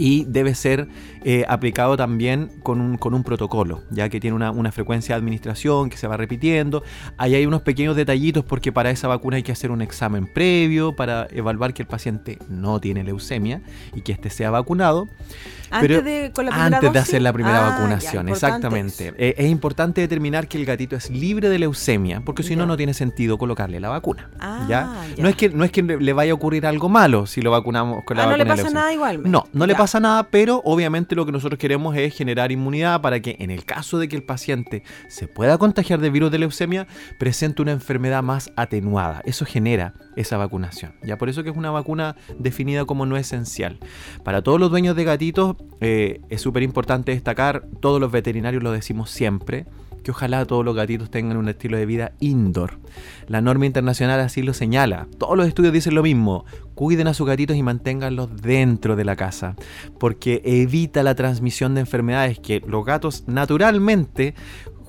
y 0.00 0.24
debe 0.24 0.54
ser 0.54 0.88
eh, 1.24 1.44
aplicado 1.46 1.94
también 1.94 2.50
con 2.62 2.80
un, 2.80 2.96
con 2.96 3.12
un, 3.12 3.22
protocolo, 3.22 3.82
ya 3.90 4.08
que 4.08 4.18
tiene 4.18 4.34
una, 4.34 4.72
frecuencia 4.72 5.14
de 5.14 5.18
administración 5.18 5.90
que 5.90 5.98
se 5.98 6.06
va 6.06 6.16
repitiendo. 6.16 6.82
Ahí 7.18 7.34
hay 7.34 7.44
unos 7.44 7.60
pequeños 7.60 7.96
detallitos 7.96 8.42
porque 8.44 8.72
para 8.72 8.90
esa 8.90 9.08
vacuna 9.08 9.36
hay 9.36 9.42
que 9.42 9.52
hacer 9.52 9.70
un 9.70 9.82
examen 9.82 10.26
previo 10.32 10.96
para 10.96 11.26
evaluar 11.30 11.74
que 11.74 11.82
el 11.82 11.88
paciente 11.88 12.38
no 12.48 12.80
tiene 12.80 13.04
leucemia 13.04 13.60
y 13.94 14.00
que 14.00 14.12
éste 14.12 14.30
sea 14.30 14.50
vacunado. 14.50 15.06
Antes, 15.70 16.04
de, 16.04 16.32
antes 16.50 16.92
de 16.92 16.98
hacer 16.98 17.22
la 17.22 17.32
primera 17.32 17.66
ah, 17.66 17.70
vacunación, 17.70 18.28
exactamente. 18.28 19.14
Eh, 19.16 19.34
es 19.38 19.50
importante 19.50 20.00
determinar 20.00 20.48
que 20.48 20.58
el 20.58 20.64
gatito 20.64 20.96
es 20.96 21.10
libre 21.10 21.48
de 21.48 21.58
leucemia, 21.58 22.22
porque 22.24 22.42
si 22.42 22.56
no, 22.56 22.66
no 22.66 22.76
tiene 22.76 22.94
sentido 22.94 23.38
colocarle 23.38 23.78
la 23.78 23.88
vacuna. 23.88 24.30
Ah, 24.40 24.66
¿ya? 24.68 25.04
No, 25.18 25.28
es 25.28 25.36
que, 25.36 25.48
no 25.48 25.64
es 25.64 25.70
que 25.70 25.82
le 25.82 26.12
vaya 26.12 26.32
a 26.32 26.34
ocurrir 26.34 26.66
algo 26.66 26.88
malo 26.88 27.26
si 27.26 27.40
lo 27.40 27.50
vacunamos 27.50 28.04
con 28.04 28.16
la 28.16 28.26
vacuna. 28.26 28.42
Ah, 28.42 28.46
no 28.46 28.56
le 28.56 28.62
pasa 28.62 28.74
nada 28.74 28.92
igual. 28.92 29.22
No, 29.30 29.46
no 29.52 29.66
le 29.66 29.74
pasa 29.74 30.00
nada, 30.00 30.24
pero 30.24 30.60
obviamente 30.64 31.14
lo 31.14 31.24
que 31.24 31.32
nosotros 31.32 31.58
queremos 31.58 31.96
es 31.96 32.14
generar 32.14 32.52
inmunidad 32.52 33.00
para 33.00 33.20
que 33.20 33.36
en 33.38 33.50
el 33.50 33.64
caso 33.64 33.98
de 33.98 34.08
que 34.08 34.16
el 34.16 34.22
paciente 34.22 34.82
se 35.08 35.28
pueda 35.28 35.58
contagiar 35.58 36.00
de 36.00 36.10
virus 36.10 36.30
de 36.30 36.38
leucemia, 36.38 36.86
presente 37.18 37.62
una 37.62 37.72
enfermedad 37.72 38.22
más 38.22 38.50
atenuada. 38.56 39.22
Eso 39.24 39.44
genera 39.44 39.94
esa 40.16 40.36
vacunación. 40.36 40.94
Ya 41.02 41.18
por 41.18 41.28
eso 41.28 41.42
que 41.42 41.50
es 41.50 41.56
una 41.56 41.70
vacuna 41.70 42.16
definida 42.38 42.84
como 42.84 43.06
no 43.06 43.16
esencial. 43.16 43.78
Para 44.24 44.42
todos 44.42 44.58
los 44.58 44.70
dueños 44.70 44.96
de 44.96 45.04
gatitos 45.04 45.56
eh, 45.80 46.20
es 46.28 46.40
súper 46.40 46.62
importante 46.62 47.12
destacar, 47.12 47.64
todos 47.80 48.00
los 48.00 48.12
veterinarios 48.12 48.62
lo 48.62 48.72
decimos 48.72 49.10
siempre, 49.10 49.66
que 50.02 50.10
ojalá 50.10 50.44
todos 50.46 50.64
los 50.64 50.74
gatitos 50.74 51.10
tengan 51.10 51.36
un 51.36 51.48
estilo 51.48 51.76
de 51.76 51.86
vida 51.86 52.12
indoor. 52.20 52.78
La 53.26 53.40
norma 53.40 53.66
internacional 53.66 54.20
así 54.20 54.42
lo 54.42 54.54
señala. 54.54 55.06
Todos 55.18 55.36
los 55.36 55.46
estudios 55.46 55.72
dicen 55.72 55.94
lo 55.94 56.02
mismo. 56.02 56.44
Cuiden 56.74 57.06
a 57.08 57.14
sus 57.14 57.26
gatitos 57.26 57.56
y 57.56 57.62
manténganlos 57.62 58.40
dentro 58.40 58.96
de 58.96 59.04
la 59.04 59.16
casa, 59.16 59.56
porque 59.98 60.40
evita 60.44 61.02
la 61.02 61.14
transmisión 61.14 61.74
de 61.74 61.80
enfermedades 61.80 62.38
que 62.38 62.60
los 62.66 62.84
gatos 62.84 63.24
naturalmente 63.26 64.34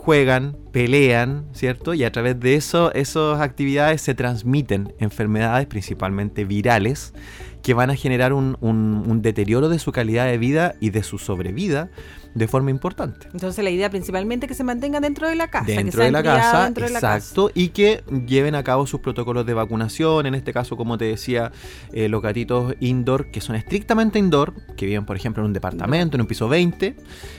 juegan, 0.01 0.57
pelean, 0.71 1.45
¿cierto? 1.53 1.93
Y 1.93 2.03
a 2.03 2.11
través 2.11 2.39
de 2.39 2.55
eso, 2.55 2.91
esas 2.93 3.39
actividades 3.39 4.01
se 4.01 4.15
transmiten 4.15 4.93
enfermedades, 4.99 5.67
principalmente 5.67 6.43
virales, 6.43 7.13
que 7.61 7.73
van 7.73 7.89
a 7.89 7.95
generar 7.95 8.33
un, 8.33 9.19
deterioro 9.21 9.69
de 9.69 9.79
su 9.79 9.91
calidad 9.91 10.25
de 10.25 10.37
vida 10.37 10.75
y 10.79 10.89
de 10.89 11.03
su 11.03 11.17
sobrevida 11.17 11.89
de 12.33 12.47
forma 12.47 12.71
importante. 12.71 13.27
Entonces 13.33 13.63
la 13.63 13.69
idea 13.69 13.89
principalmente 13.89 14.47
que 14.47 14.53
se 14.53 14.63
mantengan 14.63 15.01
dentro 15.01 15.27
de 15.27 15.35
la 15.35 15.49
casa. 15.49 15.65
Dentro 15.65 16.03
de 16.03 16.11
la 16.11 16.23
casa, 16.23 16.67
exacto, 16.67 17.51
y 17.53 17.69
que 17.69 18.03
lleven 18.25 18.55
a 18.55 18.63
cabo 18.63 18.87
sus 18.87 19.01
protocolos 19.01 19.45
de 19.45 19.53
vacunación, 19.53 20.25
en 20.25 20.35
este 20.35 20.53
caso, 20.53 20.77
como 20.77 20.97
te 20.97 21.05
decía, 21.05 21.51
eh, 21.91 22.07
los 22.07 22.21
gatitos 22.21 22.75
indoor, 22.79 23.31
que 23.31 23.41
son 23.41 23.55
estrictamente 23.55 24.19
indoor, 24.19 24.53
que 24.77 24.85
viven, 24.85 25.05
por 25.05 25.15
ejemplo, 25.15 25.43
en 25.43 25.47
un 25.47 25.53
departamento, 25.53 26.15
en 26.15 26.21
un 26.21 26.27
piso 26.27 26.47
20, 26.47 26.95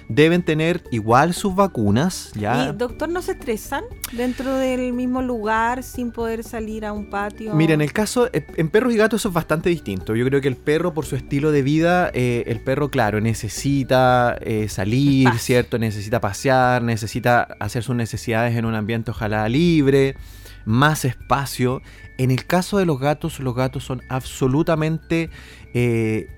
deben 0.09 0.43
tener 0.43 0.83
igual 0.91 1.33
sus 1.33 1.55
vacunas. 1.55 2.33
¿ya? 2.35 2.69
¿Y 2.69 2.77
doctor, 2.77 3.09
no 3.09 3.23
se 3.23 3.33
estresan 3.33 3.85
dentro 4.13 4.55
del 4.55 4.93
mismo 4.93 5.23
lugar 5.23 5.83
sin 5.83 6.13
poder 6.13 6.45
salir 6.45 6.85
a 6.85 6.93
un 6.93 7.09
patio? 7.09 7.55
Mira, 7.55 7.75
en 7.75 7.81
el 7.81 7.93
caso, 7.93 8.29
eh, 8.33 8.47
en 8.57 8.69
perros 8.69 8.93
y 8.93 8.97
gatos 8.97 9.23
eso 9.23 9.29
es 9.29 9.35
bastante 9.35 9.71
distinto. 9.71 10.15
Yo 10.15 10.25
creo 10.27 10.41
que 10.41 10.49
el 10.49 10.57
perro, 10.57 10.93
por 10.93 11.07
su 11.07 11.17
estilo 11.17 11.51
de 11.51 11.63
vida, 11.63 12.11
eh, 12.13 12.45
el 12.47 12.61
perro, 12.61 12.91
claro, 12.91 13.21
necesita 13.21 14.39
salir 14.69 14.82
salir, 14.83 15.39
¿cierto? 15.39 15.79
Necesita 15.79 16.21
pasear, 16.21 16.83
necesita 16.83 17.43
hacer 17.61 17.83
sus 17.83 17.97
necesidades 17.97 18.57
en 18.57 18.65
un 18.65 18.75
ambiente 18.75 19.11
ojalá 19.11 19.49
libre, 19.49 20.17
más 20.65 21.05
espacio. 21.05 21.83
En 22.19 22.31
el 22.31 22.47
caso 22.47 22.79
de 22.79 22.87
los 22.87 22.99
gatos, 22.99 23.41
los 23.41 23.55
gatos 23.55 23.85
son 23.85 24.03
absolutamente 24.09 25.31
eh, 25.75 26.29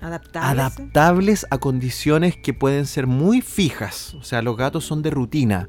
adaptables. 0.00 1.46
a 1.50 1.58
condiciones 1.58 2.36
que 2.36 2.52
pueden 2.52 2.86
ser 2.86 3.06
muy 3.06 3.40
fijas. 3.40 4.14
O 4.14 4.22
sea, 4.22 4.42
los 4.42 4.56
gatos 4.56 4.84
son 4.84 5.02
de 5.02 5.10
rutina. 5.10 5.68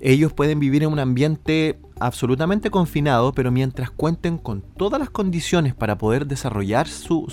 Ellos 0.00 0.32
pueden 0.32 0.60
vivir 0.60 0.82
en 0.82 0.92
un 0.92 0.98
ambiente 0.98 1.78
absolutamente 1.98 2.70
confinado, 2.70 3.32
pero 3.32 3.50
mientras 3.50 3.90
cuenten 3.90 4.36
con 4.38 4.60
todas 4.60 5.00
las 5.00 5.10
condiciones 5.10 5.74
para 5.74 5.96
poder 5.96 6.26
desarrollar 6.26 6.88
su, 6.88 7.26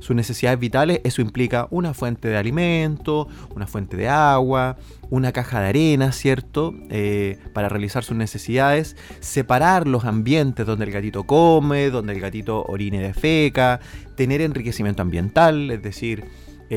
sus 0.00 0.16
necesidades 0.16 0.58
vitales, 0.58 1.00
eso 1.04 1.20
implica 1.20 1.68
una 1.70 1.92
fuente 1.92 2.28
de 2.28 2.36
alimento, 2.36 3.28
una 3.54 3.66
fuente 3.66 3.96
de 3.96 4.08
agua, 4.08 4.76
una 5.10 5.32
caja 5.32 5.60
de 5.60 5.68
arena, 5.68 6.12
¿cierto? 6.12 6.74
Eh, 6.88 7.38
para 7.52 7.68
realizar 7.68 8.04
sus 8.04 8.16
necesidades, 8.16 8.96
separar 9.20 9.86
los 9.86 10.04
ambientes 10.04 10.66
donde 10.66 10.86
el 10.86 10.90
gatito 10.90 11.24
come, 11.24 11.90
donde 11.90 12.14
el 12.14 12.20
gatito 12.20 12.64
orine 12.64 13.00
de 13.00 13.12
feca, 13.12 13.80
tener 14.16 14.40
enriquecimiento 14.40 15.02
ambiental, 15.02 15.70
es 15.70 15.82
decir, 15.82 16.24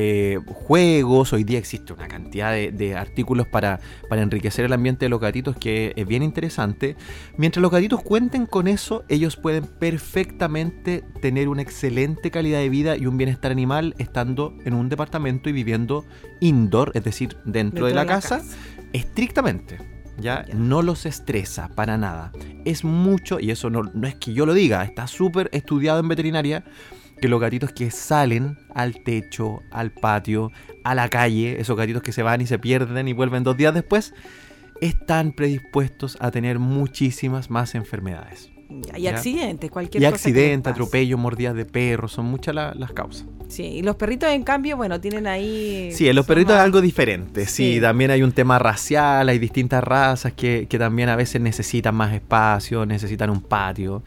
eh, 0.00 0.38
juegos, 0.46 1.32
hoy 1.32 1.42
día 1.42 1.58
existe 1.58 1.92
una 1.92 2.06
cantidad 2.06 2.52
de, 2.52 2.96
artículos 2.96 3.48
para, 3.48 3.80
para, 4.08 4.22
enriquecer 4.22 4.64
el 4.64 4.72
ambiente 4.72 5.06
de 5.06 5.08
los 5.08 5.18
gatitos 5.18 5.56
que 5.56 5.92
es 5.96 6.06
bien 6.06 6.22
interesante. 6.22 6.94
Mientras 7.36 7.60
los 7.60 7.72
gatitos 7.72 8.00
cuenten 8.00 8.46
con 8.46 8.68
eso, 8.68 9.04
ellos 9.08 9.34
pueden 9.34 9.64
perfectamente 9.64 11.02
tener 11.20 11.48
una 11.48 11.62
excelente 11.62 12.30
calidad 12.30 12.60
de 12.60 12.68
vida 12.68 12.96
y 12.96 13.06
un 13.06 13.16
bienestar 13.16 13.50
animal 13.50 13.96
estando 13.98 14.56
en 14.64 14.74
un 14.74 14.88
departamento 14.88 15.48
y 15.48 15.52
viviendo 15.52 16.04
indoor, 16.38 16.92
es 16.94 17.02
decir, 17.02 17.36
dentro, 17.44 17.86
de, 17.86 17.94
la, 17.94 18.06
casa, 18.06 18.40
estrictamente. 18.92 19.78
¿ya? 20.16 20.44
No 20.54 20.82
los 20.82 21.06
estresa 21.06 21.70
para 21.74 21.98
nada. 21.98 22.30
Es 22.64 22.84
mucho, 22.84 23.40
y 23.40 23.50
eso 23.50 23.68
no, 23.68 23.82
no 23.82 24.06
es 24.06 24.14
que 24.14 24.32
yo 24.32 24.46
lo 24.46 24.54
diga, 24.54 24.84
está 24.84 25.08
súper 25.08 25.50
estudiado 25.52 25.98
en 25.98 26.06
veterinaria, 26.06 26.62
que 27.18 27.28
los 27.28 27.40
gatitos 27.40 27.72
que 27.72 27.90
salen 27.90 28.58
al 28.74 29.02
techo, 29.02 29.62
al 29.70 29.92
patio, 29.92 30.50
a 30.84 30.94
la 30.94 31.08
calle, 31.08 31.60
esos 31.60 31.76
gatitos 31.76 32.02
que 32.02 32.12
se 32.12 32.22
van 32.22 32.40
y 32.40 32.46
se 32.46 32.58
pierden 32.58 33.08
y 33.08 33.12
vuelven 33.12 33.44
dos 33.44 33.56
días 33.56 33.74
después, 33.74 34.14
están 34.80 35.32
predispuestos 35.32 36.16
a 36.20 36.30
tener 36.30 36.58
muchísimas 36.58 37.50
más 37.50 37.74
enfermedades. 37.74 38.50
Y 38.96 39.06
accidentes, 39.06 39.70
cualquier 39.70 40.02
y 40.02 40.06
accidentes, 40.06 40.70
atropellos, 40.70 41.18
mordidas 41.18 41.54
de 41.54 41.64
perros, 41.64 42.12
son 42.12 42.26
muchas 42.26 42.54
las 42.54 42.92
causas. 42.92 43.26
Sí, 43.48 43.62
y 43.62 43.82
los 43.82 43.96
perritos 43.96 44.28
en 44.28 44.42
cambio, 44.42 44.76
bueno, 44.76 45.00
tienen 45.00 45.26
ahí... 45.26 45.90
Sí, 45.92 46.06
en 46.06 46.14
los 46.14 46.26
perritos 46.26 46.54
es 46.54 46.60
algo 46.60 46.82
diferente, 46.82 47.46
sí. 47.46 47.80
también 47.80 48.10
hay 48.10 48.22
un 48.22 48.32
tema 48.32 48.58
racial, 48.58 49.26
hay 49.30 49.38
distintas 49.38 49.82
razas 49.82 50.34
que, 50.34 50.66
que 50.68 50.78
también 50.78 51.08
a 51.08 51.16
veces 51.16 51.40
necesitan 51.40 51.94
más 51.94 52.12
espacio, 52.12 52.84
necesitan 52.84 53.30
un 53.30 53.40
patio. 53.40 54.02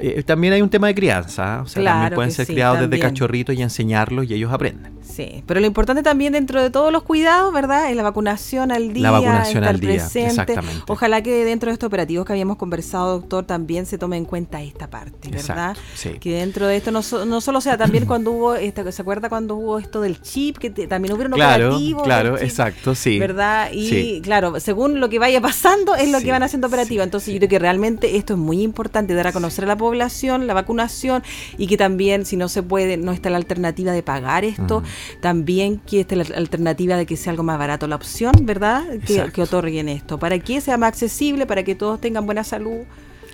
Eh, 0.00 0.22
también 0.22 0.54
hay 0.54 0.62
un 0.62 0.70
tema 0.70 0.86
de 0.86 0.94
crianza, 0.94 1.60
o 1.62 1.66
sea, 1.66 1.84
también 1.84 2.14
pueden 2.14 2.32
ser 2.32 2.46
criados 2.46 2.80
desde 2.80 2.98
cachorritos 2.98 3.54
y 3.54 3.62
enseñarlos 3.62 4.28
y 4.28 4.34
ellos 4.34 4.52
aprenden. 4.52 4.98
Sí, 5.02 5.42
pero 5.46 5.60
lo 5.60 5.66
importante 5.66 6.02
también 6.02 6.32
dentro 6.32 6.62
de 6.62 6.70
todos 6.70 6.92
los 6.92 7.02
cuidados, 7.02 7.52
¿verdad? 7.52 7.90
Es 7.90 7.96
la 7.96 8.02
vacunación 8.02 8.72
al 8.72 8.92
día, 8.92 9.02
la 9.02 9.10
vacunación 9.10 9.64
al 9.64 9.80
día, 9.80 9.94
Exactamente. 9.94 10.84
Ojalá 10.88 11.22
que 11.22 11.44
dentro 11.44 11.68
de 11.68 11.74
estos 11.74 11.88
operativos 11.88 12.24
que 12.24 12.32
habíamos 12.32 12.56
conversado, 12.56 13.18
doctor, 13.18 13.44
también 13.44 13.86
se 13.86 13.98
tome 13.98 14.16
en 14.16 14.24
cuenta 14.24 14.62
esta 14.62 14.88
parte, 14.88 15.28
¿verdad? 15.30 15.76
sí. 15.94 16.10
Que 16.20 16.34
dentro 16.34 16.66
de 16.66 16.76
esto 16.76 16.90
no, 16.90 17.00
no 17.26 17.40
solo 17.40 17.60
sea 17.60 17.76
también 17.76 18.06
cuando 18.06 18.30
hubo, 18.30 18.54
esta, 18.54 18.90
¿se 18.92 19.02
acuerda 19.02 19.28
cuando 19.28 19.56
hubo 19.56 19.78
esto 19.78 20.00
del 20.00 20.22
chip? 20.22 20.58
Que 20.58 20.70
también 20.70 21.14
hubo 21.14 21.22
un 21.22 21.32
claro, 21.32 21.76
Claro, 22.02 22.38
exacto, 22.38 22.94
sí. 22.94 23.18
¿Verdad? 23.18 23.70
Y 23.72 24.20
claro, 24.22 24.60
según 24.60 25.00
lo 25.00 25.08
que 25.08 25.18
vaya 25.18 25.40
pasando 25.40 25.94
es 25.96 26.10
lo 26.10 26.20
que 26.20 26.30
van 26.30 26.42
haciendo 26.42 26.68
operativos. 26.68 27.04
Entonces 27.04 27.34
yo 27.34 27.38
creo 27.38 27.50
que 27.50 27.58
realmente 27.58 28.16
esto 28.16 28.34
es 28.34 28.38
muy 28.38 28.62
importante, 28.62 29.14
dar 29.14 29.26
a 29.26 29.32
conocer 29.32 29.64
a 29.64 29.68
la 29.68 29.76
población 29.76 29.89
la 29.94 30.54
vacunación 30.54 31.22
y 31.58 31.66
que 31.66 31.76
también 31.76 32.24
si 32.24 32.36
no 32.36 32.48
se 32.48 32.62
puede, 32.62 32.96
no 32.96 33.12
está 33.12 33.30
la 33.30 33.36
alternativa 33.36 33.92
de 33.92 34.02
pagar 34.02 34.44
esto 34.44 34.82
también 35.20 35.78
que 35.78 36.00
esté 36.00 36.16
la 36.16 36.24
alternativa 36.34 36.96
de 36.96 37.06
que 37.06 37.16
sea 37.16 37.30
algo 37.32 37.42
más 37.42 37.58
barato 37.58 37.86
la 37.86 37.96
opción, 37.96 38.32
¿verdad? 38.42 38.84
Que, 39.06 39.30
que, 39.32 39.42
otorguen 39.42 39.88
esto, 39.88 40.18
para 40.18 40.38
que 40.38 40.60
sea 40.60 40.76
más 40.76 40.88
accesible, 40.88 41.46
para 41.46 41.62
que 41.62 41.74
todos 41.74 42.00
tengan 42.00 42.26
buena 42.26 42.44
salud. 42.44 42.84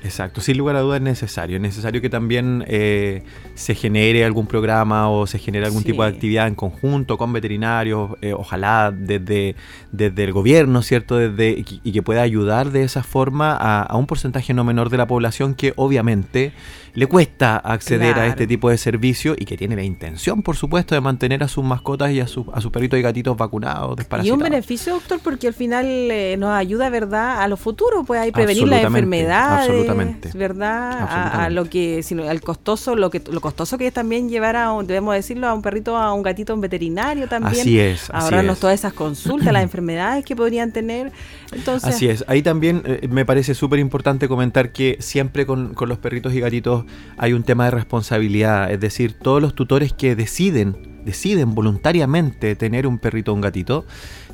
Exacto, 0.04 0.40
sin 0.40 0.58
lugar 0.58 0.76
a 0.76 0.80
dudas 0.80 0.98
es 0.98 1.02
necesario. 1.02 1.56
Es 1.56 1.62
necesario 1.62 2.00
que 2.00 2.10
también 2.10 2.64
eh, 2.68 3.22
se 3.54 3.74
genere 3.74 4.24
algún 4.24 4.46
programa 4.46 5.10
o 5.10 5.26
se 5.26 5.38
genere 5.38 5.66
algún 5.66 5.82
tipo 5.82 6.02
de 6.02 6.10
actividad 6.10 6.46
en 6.46 6.54
conjunto 6.54 7.18
con 7.18 7.32
veterinarios, 7.32 8.10
eh, 8.20 8.32
ojalá 8.32 8.92
desde, 8.96 9.56
desde 9.92 10.24
el 10.24 10.32
gobierno, 10.32 10.82
¿cierto? 10.82 11.16
Desde, 11.16 11.64
y, 11.82 11.92
que 11.92 12.02
pueda 12.02 12.22
ayudar 12.22 12.70
de 12.70 12.82
esa 12.82 13.02
forma 13.02 13.56
a, 13.56 13.82
a 13.82 13.96
un 13.96 14.06
porcentaje 14.06 14.52
no 14.52 14.64
menor 14.64 14.90
de 14.90 14.98
la 14.98 15.06
población 15.06 15.54
que 15.54 15.72
obviamente 15.76 16.52
le 16.96 17.06
cuesta 17.06 17.58
acceder 17.58 18.18
a 18.18 18.26
este 18.26 18.46
tipo 18.46 18.70
de 18.70 18.78
servicio 18.78 19.36
y 19.38 19.44
que 19.44 19.58
tiene 19.58 19.76
la 19.76 19.82
intención, 19.82 20.40
por 20.40 20.56
supuesto, 20.56 20.94
de 20.94 21.02
mantener 21.02 21.42
a 21.42 21.48
sus 21.48 21.62
mascotas 21.62 22.10
y 22.10 22.20
a, 22.20 22.26
sus 22.26 22.46
a 22.54 22.62
sus 22.62 22.72
perritos 22.72 22.98
y 22.98 23.02
gatitos 23.02 23.36
vacunados, 23.36 23.98
Y 24.22 24.30
un 24.30 24.38
beneficio, 24.38 24.94
doctor, 24.94 25.20
porque 25.22 25.46
al 25.46 25.52
final 25.52 25.84
eh, 25.86 26.36
nos 26.38 26.56
ayuda, 26.56 26.88
¿verdad?, 26.88 27.42
a 27.42 27.48
lo 27.48 27.58
futuro, 27.58 28.02
pues 28.04 28.18
hay 28.18 28.32
prevenir 28.32 28.66
las 28.66 28.84
enfermedades, 28.84 29.68
absolutamente, 29.68 30.30
¿verdad?, 30.34 31.42
A, 31.44 31.50
lo 31.50 31.66
que, 31.66 32.02
sino 32.02 32.26
al 32.26 32.40
costoso, 32.40 32.96
lo 32.96 33.10
que 33.10 33.22
lo 33.30 33.42
costoso 33.42 33.76
que 33.76 33.88
es 33.88 33.92
también 33.92 34.30
llevar 34.30 34.56
a, 34.56 34.72
debemos 34.82 35.14
decirlo, 35.14 35.48
a 35.48 35.54
un 35.54 35.60
perrito, 35.60 35.98
a 35.98 36.14
un 36.14 36.22
gatito, 36.22 36.54
un 36.54 36.62
veterinario 36.62 37.28
también. 37.28 37.60
Así 37.60 37.78
es. 37.78 38.08
Ahorrarnos 38.08 38.58
todas 38.58 38.72
esas 38.72 38.94
consultas, 38.94 39.52
las 39.52 39.62
enfermedades 39.64 40.24
que 40.24 40.34
podrían 40.34 40.72
tener. 40.72 41.12
Entonces, 41.52 41.94
Así 41.94 42.08
es. 42.08 42.24
Ahí 42.26 42.40
también 42.42 42.82
eh, 42.86 43.06
me 43.10 43.26
parece 43.26 43.54
súper 43.54 43.80
importante 43.80 44.28
comentar 44.28 44.72
que 44.72 44.96
siempre 45.00 45.44
con, 45.44 45.74
con 45.74 45.90
los 45.90 45.98
perritos 45.98 46.32
y 46.32 46.40
gatitos 46.40 46.85
hay 47.16 47.32
un 47.32 47.42
tema 47.42 47.66
de 47.66 47.70
responsabilidad, 47.72 48.70
es 48.70 48.80
decir, 48.80 49.14
todos 49.14 49.40
los 49.40 49.54
tutores 49.54 49.92
que 49.92 50.16
deciden, 50.16 51.02
deciden 51.04 51.54
voluntariamente 51.54 52.56
tener 52.56 52.86
un 52.86 52.98
perrito 52.98 53.32
o 53.32 53.34
un 53.34 53.40
gatito, 53.40 53.84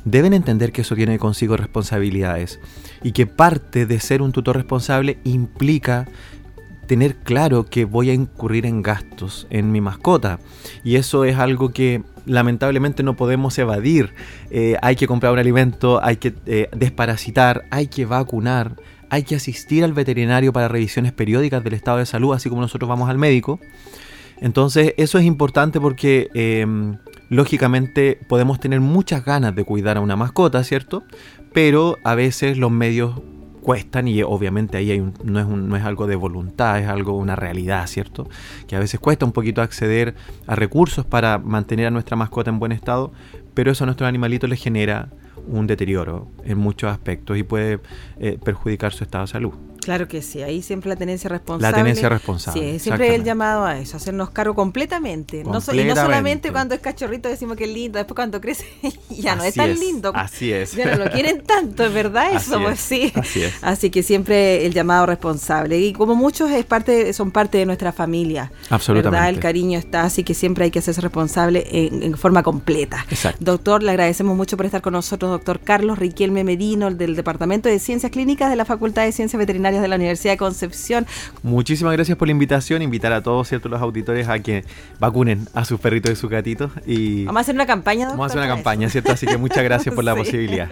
deben 0.05 0.33
entender 0.33 0.71
que 0.71 0.81
eso 0.81 0.95
tiene 0.95 1.19
consigo 1.19 1.55
responsabilidades 1.57 2.59
y 3.03 3.11
que 3.11 3.25
parte 3.25 3.85
de 3.85 3.99
ser 3.99 4.21
un 4.21 4.31
tutor 4.31 4.57
responsable 4.57 5.17
implica 5.23 6.07
tener 6.87 7.15
claro 7.15 7.65
que 7.65 7.85
voy 7.85 8.09
a 8.09 8.13
incurrir 8.13 8.65
en 8.65 8.81
gastos 8.81 9.47
en 9.49 9.71
mi 9.71 9.81
mascota. 9.81 10.39
Y 10.83 10.95
eso 10.95 11.23
es 11.23 11.37
algo 11.37 11.71
que 11.71 12.03
lamentablemente 12.25 13.03
no 13.03 13.15
podemos 13.15 13.57
evadir. 13.57 14.13
Eh, 14.51 14.75
hay 14.81 14.95
que 14.95 15.07
comprar 15.07 15.33
un 15.33 15.39
alimento, 15.39 16.03
hay 16.03 16.17
que 16.17 16.33
eh, 16.45 16.69
desparasitar, 16.75 17.65
hay 17.69 17.87
que 17.87 18.05
vacunar, 18.05 18.75
hay 19.13 19.21
que 19.21 19.35
asistir 19.35 19.83
al 19.83 19.93
veterinario 19.93 20.51
para 20.51 20.67
revisiones 20.67 21.11
periódicas 21.11 21.63
del 21.63 21.73
estado 21.73 21.99
de 21.99 22.07
salud, 22.07 22.33
así 22.33 22.49
como 22.49 22.61
nosotros 22.61 22.89
vamos 22.89 23.11
al 23.11 23.19
médico. 23.19 23.59
Entonces, 24.41 24.95
eso 24.97 25.19
es 25.19 25.25
importante 25.25 25.79
porque 25.79 26.31
em, 26.33 26.97
lógicamente 27.29 28.19
podemos 28.27 28.59
tener 28.59 28.79
muchas 28.79 29.23
ganas 29.23 29.55
de 29.55 29.65
cuidar 29.65 29.97
a 29.97 30.01
una 30.01 30.15
mascota, 30.15 30.63
¿cierto? 30.63 31.03
Pero 31.53 31.99
a 32.03 32.15
veces 32.15 32.57
los 32.57 32.71
medios 32.71 33.21
cuestan 33.61 34.07
y 34.07 34.23
obviamente 34.23 34.77
ahí 34.77 34.99
no, 35.23 35.39
es 35.39 35.45
no 35.47 35.77
es 35.77 35.83
algo 35.83 36.07
de 36.07 36.15
voluntad, 36.15 36.79
es 36.79 36.87
algo, 36.87 37.15
una 37.15 37.35
realidad, 37.35 37.85
¿cierto? 37.85 38.27
Que 38.67 38.75
a 38.75 38.79
veces 38.79 38.99
cuesta 38.99 39.27
un 39.27 39.31
poquito 39.31 39.61
acceder 39.61 40.15
a 40.47 40.55
recursos 40.55 41.05
para 41.05 41.37
mantener 41.37 41.85
a 41.85 41.91
nuestra 41.91 42.17
mascota 42.17 42.49
en 42.49 42.57
buen 42.57 42.71
estado, 42.71 43.13
pero 43.53 43.71
eso 43.71 43.83
a 43.83 43.85
nuestros 43.85 44.07
animalitos 44.07 44.49
les 44.49 44.59
genera 44.59 45.09
un 45.47 45.67
deterioro 45.67 46.27
en 46.43 46.57
muchos 46.57 46.91
aspectos 46.91 47.37
y 47.37 47.43
puede 47.43 47.79
eh, 48.19 48.37
perjudicar 48.43 48.93
su 48.93 49.03
estado 49.03 49.25
de 49.25 49.31
salud. 49.31 49.53
Claro 49.83 50.07
que 50.07 50.21
sí, 50.21 50.41
ahí 50.41 50.61
siempre 50.61 50.89
la 50.89 50.95
tenencia 50.95 51.29
responsable. 51.29 51.71
La 51.71 51.83
tenencia 51.83 52.09
responsable. 52.09 52.73
Sí, 52.73 52.79
siempre 52.79 53.15
el 53.15 53.23
llamado 53.23 53.65
a 53.65 53.77
eso, 53.77 53.97
hacernos 53.97 54.29
cargo 54.29 54.55
completamente. 54.55 55.43
No 55.43 55.59
y 55.73 55.83
no 55.83 55.95
solamente 55.95 56.51
cuando 56.51 56.75
es 56.75 56.81
cachorrito 56.81 57.29
decimos 57.29 57.57
que 57.57 57.65
es 57.65 57.69
lindo, 57.69 57.97
después 57.97 58.15
cuando 58.15 58.39
crece 58.39 58.65
ya 59.09 59.35
no 59.35 59.43
es 59.43 59.55
tan 59.55 59.77
lindo. 59.77 60.11
Así 60.15 60.51
es. 60.51 60.73
Ya 60.73 60.95
no 60.95 61.03
lo 61.03 61.11
quieren 61.11 61.43
tanto, 61.43 61.85
es 61.85 61.93
verdad 61.93 62.31
eso, 62.35 62.61
pues 62.61 62.79
sí. 62.79 63.11
Así 63.15 63.43
es. 63.43 63.53
Así 63.61 63.89
que 63.89 64.03
siempre 64.03 64.65
el 64.65 64.73
llamado 64.73 65.05
responsable. 65.05 65.79
Y 65.79 65.93
como 65.93 66.15
muchos 66.15 66.51
es 66.51 66.65
parte, 66.65 67.11
son 67.13 67.31
parte 67.31 67.57
de 67.57 67.65
nuestra 67.65 67.91
familia. 67.91 68.51
Absolutamente. 68.69 69.17
¿verdad? 69.17 69.29
El 69.29 69.39
cariño 69.39 69.79
está, 69.79 70.03
así 70.03 70.23
que 70.23 70.33
siempre 70.33 70.65
hay 70.65 70.71
que 70.71 70.79
hacerse 70.79 71.01
responsable 71.01 71.67
en, 71.71 72.17
forma 72.17 72.43
completa. 72.43 73.05
Exacto. 73.09 73.43
Doctor, 73.43 73.83
le 73.83 73.91
agradecemos 73.91 74.37
mucho 74.37 74.55
por 74.55 74.65
estar 74.65 74.81
con 74.81 74.93
nosotros, 74.93 75.31
doctor 75.31 75.59
Carlos 75.59 75.99
Riquelme 75.99 76.43
Medino, 76.43 76.89
del 76.91 77.15
Departamento 77.15 77.69
de 77.69 77.79
Ciencias 77.79 78.11
Clínicas 78.11 78.49
de 78.49 78.55
la 78.55 78.65
Facultad 78.65 79.03
de 79.03 79.11
Ciencias 79.11 79.37
Veterinarias 79.39 79.72
de 79.81 79.87
la 79.87 79.95
Universidad 79.95 80.33
de 80.33 80.37
Concepción. 80.37 81.05
Muchísimas 81.41 81.93
gracias 81.93 82.17
por 82.17 82.27
la 82.27 82.31
invitación, 82.31 82.81
invitar 82.81 83.13
a 83.13 83.21
todos 83.21 83.47
ciertos 83.47 83.71
los 83.71 83.81
auditores 83.81 84.27
a 84.29 84.39
que 84.39 84.63
vacunen 84.99 85.47
a 85.53 85.65
sus 85.65 85.79
perritos 85.79 86.11
y 86.11 86.15
sus 86.15 86.29
gatitos. 86.29 86.71
Y 86.85 87.25
Vamos 87.25 87.39
a 87.39 87.41
hacer 87.41 87.55
una 87.55 87.65
campaña, 87.65 88.09
Vamos 88.09 88.23
a 88.23 88.25
hacer 88.27 88.39
una 88.39 88.47
campaña, 88.47 88.89
¿cierto? 88.89 89.11
Así 89.11 89.25
que 89.25 89.37
muchas 89.37 89.63
gracias 89.63 89.93
por 89.93 90.03
la 90.03 90.15
posibilidad. 90.15 90.69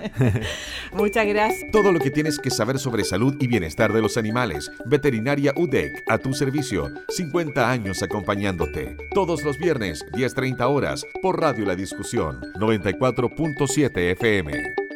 muchas 0.93 1.25
gracias. 1.25 1.71
Todo 1.71 1.91
lo 1.91 1.99
que 1.99 2.11
tienes 2.11 2.39
que 2.39 2.49
saber 2.49 2.79
sobre 2.79 3.03
salud 3.03 3.35
y 3.39 3.47
bienestar 3.47 3.93
de 3.93 4.01
los 4.01 4.17
animales. 4.17 4.71
Veterinaria 4.85 5.53
UDEC, 5.55 6.03
a 6.07 6.17
tu 6.17 6.33
servicio. 6.33 6.89
50 7.09 7.69
años 7.69 8.03
acompañándote. 8.03 8.97
Todos 9.13 9.43
los 9.43 9.57
viernes, 9.57 10.05
10.30 10.13 10.61
horas, 10.61 11.05
por 11.21 11.39
Radio 11.39 11.65
La 11.65 11.75
Discusión, 11.75 12.41
94.7 12.55 14.11
FM. 14.11 14.90